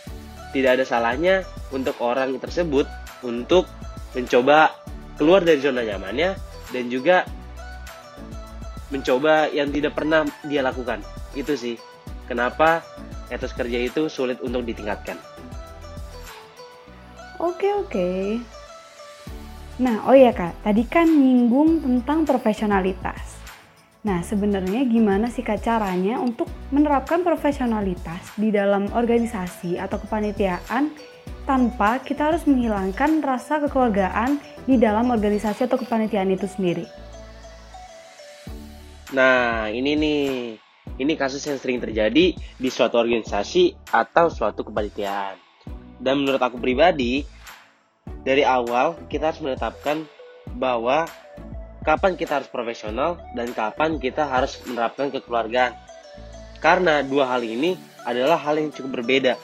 tidak 0.52 0.80
ada 0.80 0.84
salahnya 0.84 1.48
untuk 1.72 1.96
orang 2.04 2.36
tersebut 2.36 2.84
untuk 3.24 3.64
mencoba 4.12 4.76
keluar 5.16 5.40
dari 5.40 5.60
zona 5.64 5.80
nyamannya 5.80 6.36
dan 6.72 6.84
juga 6.92 7.24
mencoba 8.92 9.48
yang 9.48 9.72
tidak 9.72 9.96
pernah 9.96 10.28
dia 10.44 10.60
lakukan. 10.60 11.00
Itu 11.32 11.56
sih 11.56 11.80
kenapa 12.28 12.84
etos 13.32 13.56
kerja 13.56 13.80
itu 13.80 14.12
sulit 14.12 14.36
untuk 14.44 14.68
ditingkatkan. 14.68 15.16
Oke 17.40 17.72
oke. 17.74 18.08
Nah, 19.80 20.04
oh 20.06 20.14
ya 20.14 20.30
kak, 20.30 20.62
tadi 20.62 20.84
kan 20.84 21.08
nyinggung 21.08 21.80
tentang 21.80 22.28
profesionalitas. 22.28 23.41
Nah, 24.02 24.18
sebenarnya 24.18 24.82
gimana 24.82 25.30
sih 25.30 25.46
kak 25.46 25.62
caranya 25.62 26.18
untuk 26.18 26.50
menerapkan 26.74 27.22
profesionalitas 27.22 28.34
di 28.34 28.50
dalam 28.50 28.90
organisasi 28.90 29.78
atau 29.78 30.02
kepanitiaan 30.02 30.90
tanpa 31.46 32.02
kita 32.02 32.34
harus 32.34 32.42
menghilangkan 32.42 33.22
rasa 33.22 33.62
kekeluargaan 33.62 34.42
di 34.66 34.74
dalam 34.74 35.06
organisasi 35.06 35.70
atau 35.70 35.78
kepanitiaan 35.78 36.34
itu 36.34 36.50
sendiri? 36.50 36.82
Nah, 39.14 39.70
ini 39.70 39.94
nih 39.94 40.22
ini 40.98 41.12
kasus 41.14 41.46
yang 41.46 41.62
sering 41.62 41.78
terjadi 41.78 42.34
di 42.34 42.68
suatu 42.74 42.98
organisasi 42.98 43.94
atau 43.94 44.26
suatu 44.26 44.66
kepanitiaan. 44.66 45.38
Dan 46.02 46.26
menurut 46.26 46.42
aku 46.42 46.58
pribadi, 46.58 47.22
dari 48.26 48.42
awal 48.42 48.98
kita 49.06 49.30
harus 49.30 49.38
menetapkan 49.46 50.02
bahwa 50.58 51.06
kapan 51.82 52.14
kita 52.14 52.38
harus 52.38 52.48
profesional 52.50 53.18
dan 53.34 53.50
kapan 53.50 53.98
kita 53.98 54.26
harus 54.26 54.58
menerapkan 54.66 55.10
kekeluargaan. 55.10 55.74
Karena 56.62 57.02
dua 57.02 57.26
hal 57.26 57.42
ini 57.42 57.74
adalah 58.06 58.38
hal 58.38 58.58
yang 58.58 58.70
cukup 58.70 59.02
berbeda. 59.02 59.34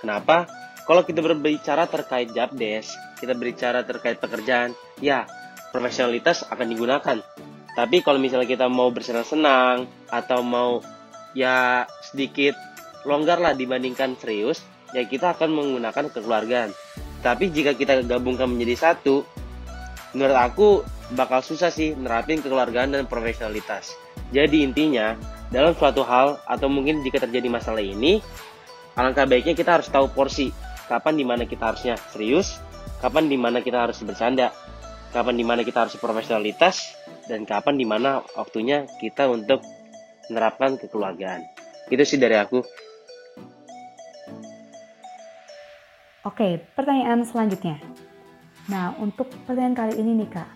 Kenapa? 0.00 0.48
Kalau 0.82 1.06
kita 1.06 1.22
berbicara 1.22 1.86
terkait 1.86 2.32
job 2.34 2.50
desk, 2.56 2.96
kita 3.20 3.38
berbicara 3.38 3.86
terkait 3.86 4.18
pekerjaan, 4.18 4.74
ya 4.98 5.28
profesionalitas 5.70 6.42
akan 6.48 6.66
digunakan. 6.66 7.16
Tapi 7.72 8.02
kalau 8.02 8.18
misalnya 8.18 8.48
kita 8.50 8.66
mau 8.66 8.90
bersenang-senang 8.90 9.86
atau 10.10 10.42
mau 10.42 10.82
ya 11.32 11.86
sedikit 12.04 12.56
longgar 13.06 13.38
lah 13.38 13.54
dibandingkan 13.54 14.18
serius, 14.18 14.64
ya 14.90 15.06
kita 15.06 15.38
akan 15.38 15.54
menggunakan 15.54 16.10
kekeluargaan. 16.12 16.74
Tapi 17.22 17.54
jika 17.54 17.78
kita 17.78 18.02
gabungkan 18.02 18.50
menjadi 18.50 18.90
satu, 18.90 19.22
menurut 20.12 20.36
aku 20.36 20.68
bakal 21.12 21.44
susah 21.44 21.68
sih 21.68 21.92
nerapin 21.96 22.40
kekeluargaan 22.40 22.96
dan 22.96 23.04
profesionalitas. 23.04 23.92
Jadi 24.32 24.64
intinya, 24.64 25.16
dalam 25.52 25.76
suatu 25.76 26.00
hal 26.04 26.40
atau 26.48 26.68
mungkin 26.72 27.04
jika 27.04 27.20
terjadi 27.20 27.48
masalah 27.52 27.84
ini, 27.84 28.24
alangkah 28.96 29.28
baiknya 29.28 29.52
kita 29.52 29.80
harus 29.80 29.88
tahu 29.92 30.08
porsi. 30.08 30.52
Kapan 30.88 31.16
di 31.16 31.24
mana 31.24 31.48
kita 31.48 31.72
harusnya 31.72 31.96
serius, 32.12 32.60
kapan 33.00 33.28
di 33.28 33.36
mana 33.40 33.64
kita 33.64 33.88
harus 33.88 34.00
bercanda, 34.04 34.52
kapan 35.12 35.36
di 35.40 35.44
mana 35.44 35.64
kita 35.64 35.88
harus 35.88 35.96
profesionalitas, 35.96 36.96
dan 37.28 37.48
kapan 37.48 37.80
di 37.80 37.86
mana 37.88 38.20
waktunya 38.36 38.84
kita 39.00 39.28
untuk 39.28 39.64
menerapkan 40.28 40.76
kekeluargaan. 40.76 41.44
Itu 41.88 42.02
sih 42.04 42.20
dari 42.20 42.36
aku. 42.36 42.60
Oke, 46.22 46.62
pertanyaan 46.78 47.26
selanjutnya. 47.26 47.82
Nah, 48.70 48.94
untuk 49.02 49.26
pertanyaan 49.42 49.74
kali 49.74 49.94
ini 49.98 50.22
nih 50.22 50.30
Kak, 50.30 50.50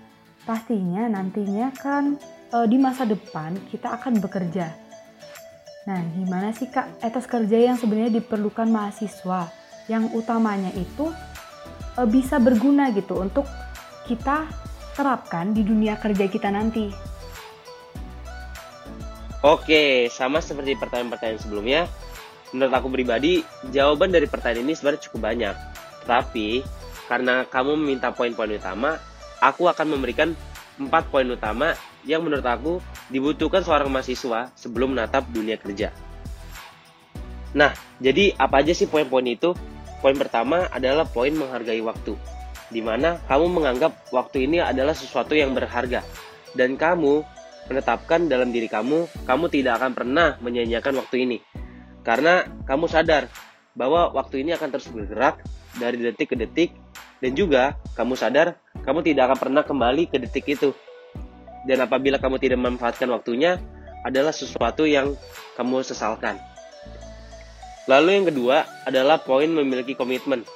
pastinya 0.46 1.10
nantinya 1.10 1.74
kan 1.74 2.14
e, 2.54 2.58
di 2.70 2.78
masa 2.78 3.02
depan 3.02 3.58
kita 3.66 3.98
akan 3.98 4.22
bekerja. 4.22 4.70
Nah, 5.90 6.00
gimana 6.14 6.54
sih 6.54 6.70
Kak 6.70 7.02
etos 7.02 7.26
kerja 7.26 7.58
yang 7.58 7.74
sebenarnya 7.74 8.22
diperlukan 8.22 8.70
mahasiswa 8.70 9.50
yang 9.90 10.10
utamanya 10.14 10.70
itu 10.78 11.10
e, 11.98 12.02
bisa 12.06 12.38
berguna 12.38 12.94
gitu 12.94 13.18
untuk 13.18 13.46
kita 14.06 14.46
terapkan 14.94 15.50
di 15.50 15.66
dunia 15.66 15.98
kerja 15.98 16.30
kita 16.30 16.48
nanti? 16.54 16.88
Oke, 19.42 20.10
sama 20.10 20.42
seperti 20.42 20.74
pertanyaan-pertanyaan 20.78 21.42
sebelumnya, 21.42 21.80
menurut 22.50 22.72
aku 22.72 22.88
pribadi, 22.90 23.46
jawaban 23.70 24.10
dari 24.10 24.26
pertanyaan 24.26 24.66
ini 24.66 24.74
sebenarnya 24.74 25.06
cukup 25.06 25.20
banyak. 25.22 25.54
Tapi, 26.02 26.66
karena 27.06 27.46
kamu 27.46 27.78
meminta 27.78 28.10
poin-poin 28.10 28.50
utama, 28.50 28.98
aku 29.38 29.70
akan 29.70 29.96
memberikan 29.98 30.34
empat 30.76 31.08
poin 31.08 31.26
utama 31.26 31.72
yang 32.04 32.22
menurut 32.22 32.44
aku 32.46 32.72
dibutuhkan 33.10 33.64
seorang 33.64 33.90
mahasiswa 33.90 34.52
sebelum 34.54 34.94
menatap 34.94 35.26
dunia 35.30 35.58
kerja. 35.58 35.90
Nah, 37.56 37.72
jadi 38.02 38.36
apa 38.36 38.60
aja 38.60 38.76
sih 38.76 38.86
poin-poin 38.86 39.24
itu? 39.24 39.56
Poin 40.04 40.14
pertama 40.14 40.68
adalah 40.68 41.08
poin 41.08 41.32
menghargai 41.32 41.80
waktu, 41.80 42.14
di 42.68 42.84
mana 42.84 43.16
kamu 43.26 43.48
menganggap 43.48 43.96
waktu 44.12 44.44
ini 44.44 44.60
adalah 44.60 44.92
sesuatu 44.92 45.32
yang 45.32 45.56
berharga, 45.56 46.04
dan 46.52 46.76
kamu 46.76 47.24
menetapkan 47.66 48.30
dalam 48.30 48.52
diri 48.54 48.70
kamu, 48.70 49.08
kamu 49.26 49.44
tidak 49.50 49.82
akan 49.82 49.92
pernah 49.96 50.28
menyanyiakan 50.44 51.00
waktu 51.02 51.16
ini. 51.26 51.38
Karena 52.06 52.46
kamu 52.68 52.86
sadar 52.86 53.26
bahwa 53.74 54.14
waktu 54.14 54.46
ini 54.46 54.54
akan 54.54 54.68
terus 54.70 54.86
bergerak 54.92 55.42
dari 55.74 55.98
detik 55.98 56.32
ke 56.32 56.36
detik 56.38 56.70
dan 57.20 57.32
juga 57.32 57.76
kamu 57.96 58.14
sadar 58.16 58.56
kamu 58.84 59.02
tidak 59.02 59.32
akan 59.32 59.38
pernah 59.38 59.62
kembali 59.66 60.06
ke 60.06 60.16
detik 60.22 60.46
itu. 60.46 60.70
Dan 61.66 61.82
apabila 61.82 62.22
kamu 62.22 62.38
tidak 62.38 62.62
memanfaatkan 62.62 63.10
waktunya 63.10 63.58
adalah 64.06 64.30
sesuatu 64.30 64.86
yang 64.86 65.18
kamu 65.58 65.82
sesalkan. 65.82 66.38
Lalu 67.90 68.22
yang 68.22 68.26
kedua 68.30 68.66
adalah 68.86 69.18
poin 69.18 69.50
memiliki 69.50 69.98
komitmen. 69.98 70.46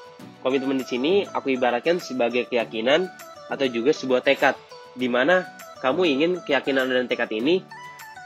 Komitmen 0.46 0.78
di 0.78 0.86
sini 0.86 1.12
aku 1.26 1.58
ibaratkan 1.58 1.98
sebagai 1.98 2.46
keyakinan 2.46 3.10
atau 3.50 3.66
juga 3.66 3.90
sebuah 3.90 4.22
tekad 4.22 4.54
di 4.94 5.10
mana 5.10 5.46
kamu 5.82 6.02
ingin 6.06 6.30
keyakinan 6.46 6.86
dan 6.86 7.10
tekad 7.10 7.30
ini 7.34 7.66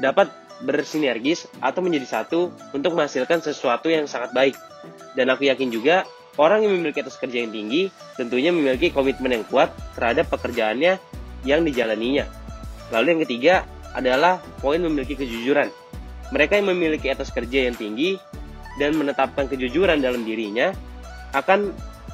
dapat 0.00 0.28
bersinergis 0.64 1.48
atau 1.64 1.80
menjadi 1.80 2.20
satu 2.20 2.52
untuk 2.76 2.92
menghasilkan 2.92 3.40
sesuatu 3.40 3.88
yang 3.88 4.04
sangat 4.04 4.36
baik. 4.36 4.56
Dan 5.16 5.32
aku 5.32 5.48
yakin 5.48 5.72
juga 5.72 6.04
orang 6.36 6.66
yang 6.66 6.72
memiliki 6.78 7.02
etos 7.02 7.18
kerja 7.20 7.44
yang 7.46 7.52
tinggi 7.54 7.90
tentunya 8.18 8.50
memiliki 8.50 8.90
komitmen 8.90 9.40
yang 9.40 9.44
kuat 9.46 9.70
terhadap 9.94 10.30
pekerjaannya 10.30 10.98
yang 11.46 11.60
dijalaninya. 11.62 12.26
Lalu 12.90 13.06
yang 13.16 13.20
ketiga 13.26 13.54
adalah 13.94 14.42
poin 14.58 14.82
memiliki 14.82 15.14
kejujuran. 15.14 15.70
Mereka 16.34 16.58
yang 16.58 16.72
memiliki 16.74 17.12
etos 17.12 17.30
kerja 17.30 17.70
yang 17.70 17.76
tinggi 17.78 18.18
dan 18.80 18.98
menetapkan 18.98 19.46
kejujuran 19.46 20.02
dalam 20.02 20.26
dirinya 20.26 20.74
akan 21.34 21.70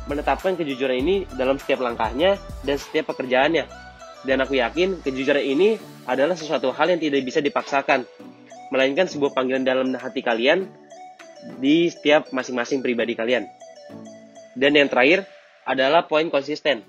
menetapkan 0.08 0.56
kejujuran 0.58 0.96
ini 1.00 1.14
dalam 1.38 1.56
setiap 1.56 1.80
langkahnya 1.80 2.36
dan 2.64 2.76
setiap 2.76 3.14
pekerjaannya. 3.14 3.64
Dan 4.20 4.44
aku 4.44 4.60
yakin 4.60 5.00
kejujuran 5.00 5.40
ini 5.40 5.68
adalah 6.04 6.36
sesuatu 6.36 6.74
hal 6.76 6.92
yang 6.92 7.00
tidak 7.00 7.24
bisa 7.24 7.40
dipaksakan, 7.40 8.04
melainkan 8.68 9.08
sebuah 9.08 9.32
panggilan 9.32 9.64
dalam 9.64 9.96
hati 9.96 10.20
kalian 10.20 10.68
di 11.56 11.88
setiap 11.88 12.28
masing-masing 12.28 12.84
pribadi 12.84 13.16
kalian. 13.16 13.48
Dan 14.54 14.74
yang 14.74 14.90
terakhir 14.90 15.26
adalah 15.66 16.06
poin 16.06 16.26
konsisten. 16.32 16.82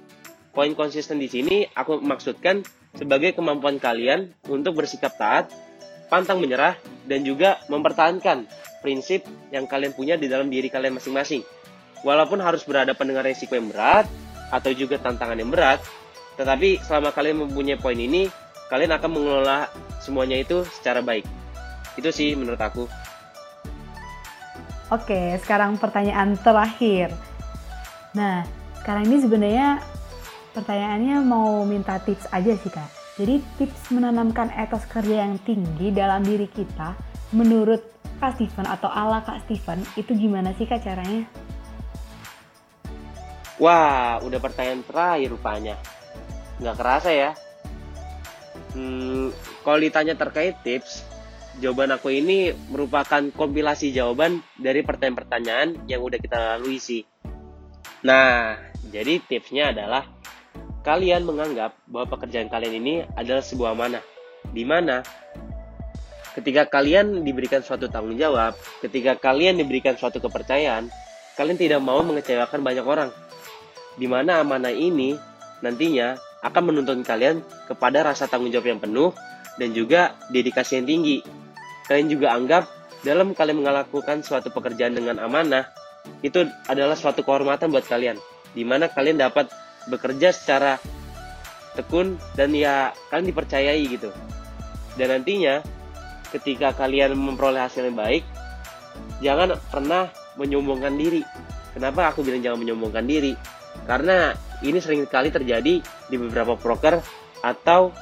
Poin 0.51 0.73
konsisten 0.75 1.21
di 1.21 1.31
sini 1.31 1.63
aku 1.77 2.01
maksudkan 2.01 2.65
sebagai 2.97 3.31
kemampuan 3.37 3.79
kalian 3.79 4.35
untuk 4.51 4.83
bersikap 4.83 5.15
taat, 5.15 5.47
pantang 6.11 6.43
menyerah, 6.43 6.75
dan 7.07 7.23
juga 7.23 7.63
mempertahankan 7.71 8.49
prinsip 8.83 9.23
yang 9.53 9.69
kalian 9.69 9.95
punya 9.95 10.19
di 10.19 10.27
dalam 10.27 10.51
diri 10.51 10.67
kalian 10.67 10.97
masing-masing. 10.99 11.45
Walaupun 12.01 12.41
harus 12.41 12.65
berhadapan 12.65 13.13
dengan 13.13 13.23
resiko 13.23 13.53
yang 13.55 13.69
berat 13.69 14.09
atau 14.49 14.73
juga 14.73 14.97
tantangan 14.99 15.37
yang 15.37 15.53
berat, 15.53 15.79
tetapi 16.35 16.81
selama 16.83 17.13
kalian 17.13 17.47
mempunyai 17.47 17.77
poin 17.77 17.95
ini, 17.95 18.27
kalian 18.67 18.91
akan 18.97 19.09
mengelola 19.13 19.69
semuanya 20.01 20.41
itu 20.41 20.65
secara 20.67 20.99
baik. 20.99 21.23
Itu 21.95 22.09
sih 22.09 22.33
menurut 22.33 22.59
aku. 22.59 22.89
Oke, 24.91 25.39
sekarang 25.39 25.79
pertanyaan 25.79 26.35
terakhir. 26.35 27.15
Nah, 28.11 28.43
sekarang 28.79 29.07
ini 29.07 29.17
sebenarnya 29.23 29.79
pertanyaannya 30.51 31.17
mau 31.23 31.63
minta 31.63 31.95
tips 32.03 32.27
aja 32.35 32.55
sih 32.59 32.71
kak. 32.71 32.89
Jadi 33.19 33.43
tips 33.59 33.91
menanamkan 33.91 34.51
etos 34.55 34.87
kerja 34.87 35.27
yang 35.27 35.39
tinggi 35.43 35.91
dalam 35.91 36.23
diri 36.23 36.47
kita 36.47 36.95
menurut 37.31 37.83
Kak 38.19 38.37
Steven 38.37 38.67
atau 38.69 38.87
ala 38.91 39.23
Kak 39.25 39.47
Steven 39.47 39.81
itu 39.97 40.13
gimana 40.13 40.53
sih 40.53 40.69
kak 40.69 40.85
caranya? 40.85 41.25
Wah, 43.61 44.17
udah 44.21 44.39
pertanyaan 44.41 44.81
terakhir 44.85 45.29
rupanya. 45.33 45.75
Nggak 46.61 46.77
kerasa 46.77 47.09
ya. 47.13 47.31
Hmm, 48.73 49.29
kalau 49.61 49.79
ditanya 49.81 50.17
terkait 50.17 50.57
tips, 50.65 51.05
jawaban 51.61 51.93
aku 51.93 52.09
ini 52.09 52.53
merupakan 52.73 53.21
kompilasi 53.33 53.93
jawaban 53.93 54.41
dari 54.57 54.81
pertanyaan-pertanyaan 54.81 55.85
yang 55.85 56.01
udah 56.01 56.17
kita 56.17 56.37
lalui 56.57 56.81
sih. 56.81 57.05
Nah, 58.01 58.57
jadi 58.89 59.21
tipsnya 59.21 59.69
adalah 59.69 60.09
kalian 60.81 61.21
menganggap 61.21 61.77
bahwa 61.85 62.17
pekerjaan 62.17 62.49
kalian 62.49 62.81
ini 62.81 62.93
adalah 63.13 63.45
sebuah 63.45 63.77
mana. 63.77 64.01
Di 64.49 64.65
mana 64.65 65.05
ketika 66.33 66.65
kalian 66.65 67.21
diberikan 67.21 67.61
suatu 67.61 67.85
tanggung 67.93 68.17
jawab, 68.17 68.57
ketika 68.81 69.13
kalian 69.21 69.61
diberikan 69.61 69.93
suatu 69.93 70.17
kepercayaan, 70.17 70.89
kalian 71.37 71.57
tidak 71.61 71.81
mau 71.81 72.01
mengecewakan 72.01 72.65
banyak 72.65 72.85
orang. 72.85 73.09
Di 74.01 74.09
mana 74.09 74.41
amanah 74.41 74.73
ini 74.73 75.13
nantinya 75.61 76.17
akan 76.41 76.73
menuntun 76.73 77.05
kalian 77.05 77.45
kepada 77.69 78.01
rasa 78.01 78.25
tanggung 78.25 78.49
jawab 78.49 78.73
yang 78.73 78.81
penuh 78.81 79.13
dan 79.61 79.77
juga 79.77 80.17
dedikasi 80.33 80.81
yang 80.81 80.89
tinggi. 80.89 81.21
Kalian 81.85 82.09
juga 82.09 82.33
anggap 82.33 82.65
dalam 83.05 83.37
kalian 83.37 83.61
melakukan 83.61 84.25
suatu 84.25 84.49
pekerjaan 84.49 84.97
dengan 84.97 85.21
amanah, 85.21 85.69
itu 86.21 86.45
adalah 86.69 86.93
suatu 86.93 87.25
kehormatan 87.25 87.73
buat 87.73 87.85
kalian. 87.85 88.17
Di 88.51 88.61
mana 88.67 88.91
kalian 88.91 89.17
dapat 89.17 89.49
bekerja 89.89 90.29
secara 90.35 90.77
tekun 91.73 92.19
dan 92.35 92.51
ya 92.51 92.91
kalian 93.09 93.27
dipercayai 93.31 93.83
gitu. 93.87 94.11
Dan 94.99 95.17
nantinya 95.17 95.63
ketika 96.35 96.75
kalian 96.75 97.15
memperoleh 97.15 97.63
hasil 97.63 97.87
yang 97.87 97.97
baik, 97.97 98.23
jangan 99.23 99.55
pernah 99.71 100.11
menyombongkan 100.35 100.93
diri. 100.95 101.21
Kenapa 101.71 102.11
aku 102.11 102.23
bilang 102.27 102.43
jangan 102.43 102.59
menyombongkan 102.59 103.05
diri? 103.07 103.33
Karena 103.87 104.35
ini 104.61 104.77
sering 104.83 105.07
kali 105.07 105.31
terjadi 105.31 105.79
di 105.81 106.15
beberapa 106.19 106.59
broker 106.59 106.99
atau 107.41 107.95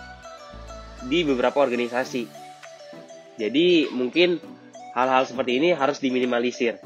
di 1.05 1.23
beberapa 1.23 1.61
organisasi. 1.63 2.27
Jadi 3.39 3.87
mungkin 3.95 4.41
hal-hal 4.91 5.23
seperti 5.23 5.61
ini 5.63 5.69
harus 5.71 6.01
diminimalisir. 6.03 6.81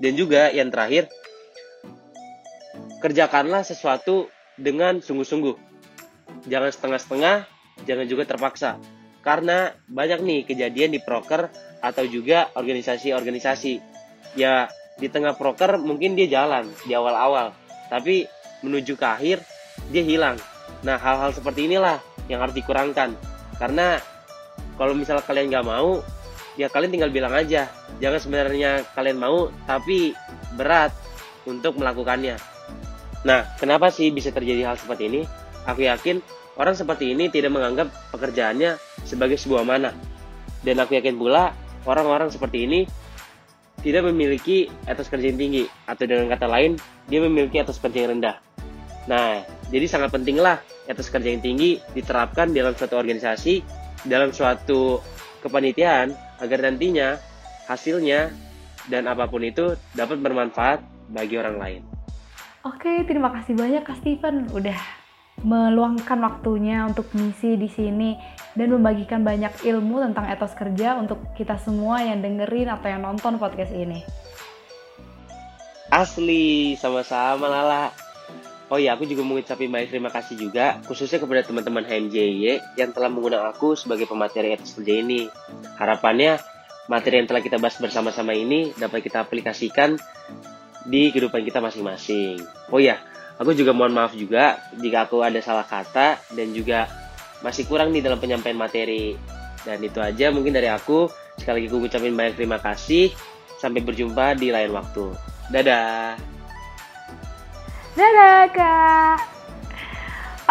Dan 0.00 0.16
juga 0.16 0.48
yang 0.48 0.72
terakhir, 0.72 1.12
kerjakanlah 3.04 3.62
sesuatu 3.64 4.32
dengan 4.56 5.04
sungguh-sungguh. 5.04 5.56
Jangan 6.48 6.70
setengah-setengah, 6.72 7.36
jangan 7.84 8.06
juga 8.08 8.24
terpaksa. 8.24 8.80
Karena 9.20 9.76
banyak 9.84 10.24
nih 10.24 10.40
kejadian 10.48 10.96
di 10.96 11.00
proker 11.04 11.52
atau 11.84 12.04
juga 12.08 12.48
organisasi-organisasi. 12.56 13.74
Ya 14.36 14.72
di 15.00 15.08
tengah 15.08 15.36
proker 15.36 15.80
mungkin 15.80 16.16
dia 16.16 16.28
jalan 16.28 16.68
di 16.84 16.92
awal-awal 16.92 17.56
tapi 17.88 18.28
menuju 18.60 18.94
ke 18.94 19.06
akhir 19.06 19.42
dia 19.88 20.04
hilang. 20.04 20.36
Nah 20.84 21.00
hal-hal 21.00 21.32
seperti 21.32 21.66
inilah 21.66 21.98
yang 22.28 22.40
harus 22.44 22.54
dikurangkan. 22.54 23.16
Karena 23.56 24.00
kalau 24.76 24.96
misalnya 24.96 25.24
kalian 25.24 25.52
nggak 25.52 25.66
mau 25.66 26.00
ya 26.56 26.68
kalian 26.68 26.92
tinggal 26.92 27.10
bilang 27.12 27.32
aja 27.32 27.68
jangan 28.00 28.20
sebenarnya 28.20 28.82
kalian 28.96 29.20
mau 29.20 29.52
tapi 29.68 30.16
berat 30.56 30.90
untuk 31.44 31.76
melakukannya 31.78 32.40
nah 33.22 33.44
kenapa 33.60 33.92
sih 33.92 34.08
bisa 34.10 34.32
terjadi 34.32 34.72
hal 34.72 34.76
seperti 34.80 35.12
ini 35.12 35.20
aku 35.68 35.84
yakin 35.84 36.24
Orang 36.60 36.76
seperti 36.76 37.16
ini 37.16 37.32
tidak 37.32 37.56
menganggap 37.56 37.88
pekerjaannya 38.12 38.76
sebagai 39.08 39.40
sebuah 39.40 39.64
mana. 39.64 39.96
Dan 40.60 40.76
aku 40.76 40.92
yakin 40.92 41.16
pula 41.16 41.56
orang-orang 41.88 42.28
seperti 42.28 42.68
ini 42.68 42.80
tidak 43.80 44.12
memiliki 44.12 44.68
etos 44.84 45.08
kerja 45.08 45.32
yang 45.32 45.40
tinggi 45.40 45.64
atau 45.88 46.04
dengan 46.04 46.28
kata 46.28 46.44
lain 46.44 46.76
dia 47.08 47.24
memiliki 47.24 47.64
etos 47.64 47.80
kerja 47.80 48.04
yang 48.04 48.20
rendah. 48.20 48.36
Nah, 49.08 49.40
jadi 49.72 49.88
sangat 49.88 50.12
pentinglah 50.12 50.60
etos 50.84 51.08
kerja 51.08 51.32
yang 51.32 51.40
tinggi 51.40 51.80
diterapkan 51.96 52.52
dalam 52.52 52.76
suatu 52.76 53.00
organisasi, 53.00 53.64
dalam 54.04 54.28
suatu 54.28 55.00
kepanitiaan 55.40 56.12
agar 56.44 56.60
nantinya 56.60 57.16
hasilnya 57.70 58.34
dan 58.90 59.06
apa 59.06 59.30
pun 59.30 59.46
itu 59.46 59.78
dapat 59.94 60.18
bermanfaat 60.18 60.82
bagi 61.14 61.38
orang 61.38 61.56
lain. 61.62 61.82
Oke, 62.66 63.06
terima 63.06 63.30
kasih 63.30 63.54
banyak 63.54 63.86
Kak 63.86 64.02
Steven 64.02 64.50
udah 64.50 64.76
meluangkan 65.40 66.20
waktunya 66.20 66.84
untuk 66.84 67.08
misi 67.16 67.56
di 67.56 67.70
sini 67.70 68.12
dan 68.52 68.76
membagikan 68.76 69.24
banyak 69.24 69.64
ilmu 69.64 70.04
tentang 70.04 70.28
etos 70.28 70.52
kerja 70.52 71.00
untuk 71.00 71.22
kita 71.32 71.56
semua 71.56 72.04
yang 72.04 72.20
dengerin 72.20 72.68
atau 72.68 72.88
yang 72.92 73.00
nonton 73.00 73.40
podcast 73.40 73.72
ini. 73.72 74.04
Asli, 75.88 76.76
sama-sama 76.76 77.48
Lala. 77.48 77.90
Oh 78.70 78.78
iya, 78.78 78.94
aku 78.94 79.02
juga 79.02 79.26
mau 79.26 79.34
ngucapin 79.34 79.66
banyak 79.66 79.90
terima 79.90 80.14
kasih 80.14 80.38
juga, 80.38 80.78
khususnya 80.86 81.18
kepada 81.18 81.42
teman-teman 81.42 81.82
HMJY 81.82 82.78
yang 82.78 82.94
telah 82.94 83.10
menggunakan 83.10 83.50
aku 83.50 83.74
sebagai 83.74 84.06
pemateri 84.06 84.54
etos 84.54 84.78
kerja 84.78 85.02
ini. 85.02 85.26
Harapannya, 85.74 86.38
materi 86.90 87.22
yang 87.22 87.30
telah 87.30 87.38
kita 87.38 87.62
bahas 87.62 87.78
bersama-sama 87.78 88.34
ini 88.34 88.74
dapat 88.74 89.06
kita 89.06 89.22
aplikasikan 89.22 89.94
di 90.90 91.14
kehidupan 91.14 91.46
kita 91.46 91.62
masing-masing. 91.62 92.42
Oh 92.74 92.82
iya, 92.82 92.98
Aku 93.40 93.56
juga 93.56 93.72
mohon 93.72 93.96
maaf 93.96 94.12
juga 94.12 94.60
jika 94.76 95.08
aku 95.08 95.24
ada 95.24 95.40
salah 95.40 95.64
kata 95.64 96.20
dan 96.36 96.52
juga 96.52 96.92
masih 97.40 97.64
kurang 97.64 97.88
nih 97.88 98.04
dalam 98.04 98.20
penyampaian 98.20 98.52
materi. 98.52 99.16
Dan 99.64 99.80
itu 99.80 99.96
aja 99.96 100.28
mungkin 100.28 100.52
dari 100.52 100.68
aku. 100.68 101.08
Sekali 101.40 101.64
lagi 101.64 101.72
aku 101.72 101.88
ucapin 101.88 102.12
banyak 102.12 102.36
terima 102.36 102.60
kasih. 102.60 103.08
Sampai 103.56 103.80
berjumpa 103.80 104.36
di 104.36 104.52
lain 104.52 104.76
waktu. 104.76 105.16
Dadah. 105.48 106.20
Dadah 107.96 108.40
kak. 108.52 109.18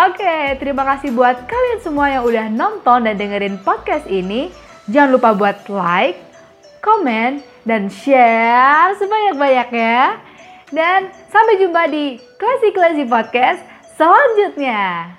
Oke, 0.09 0.57
terima 0.57 0.81
kasih 0.89 1.13
buat 1.13 1.45
kalian 1.45 1.79
semua 1.85 2.09
yang 2.09 2.25
udah 2.25 2.49
nonton 2.49 3.05
dan 3.05 3.21
dengerin 3.21 3.61
podcast 3.61 4.09
ini. 4.09 4.49
Jangan 4.89 5.13
lupa 5.13 5.37
buat 5.37 5.69
like, 5.69 6.17
komen, 6.79 7.43
dan 7.67 7.91
share 7.91 8.95
sebanyak-banyaknya. 8.95 10.17
Dan 10.69 11.11
sampai 11.29 11.59
jumpa 11.59 11.89
di 11.91 12.17
Klasi 12.39 12.69
Klasi 12.71 13.03
Podcast 13.05 13.61
selanjutnya. 13.99 15.18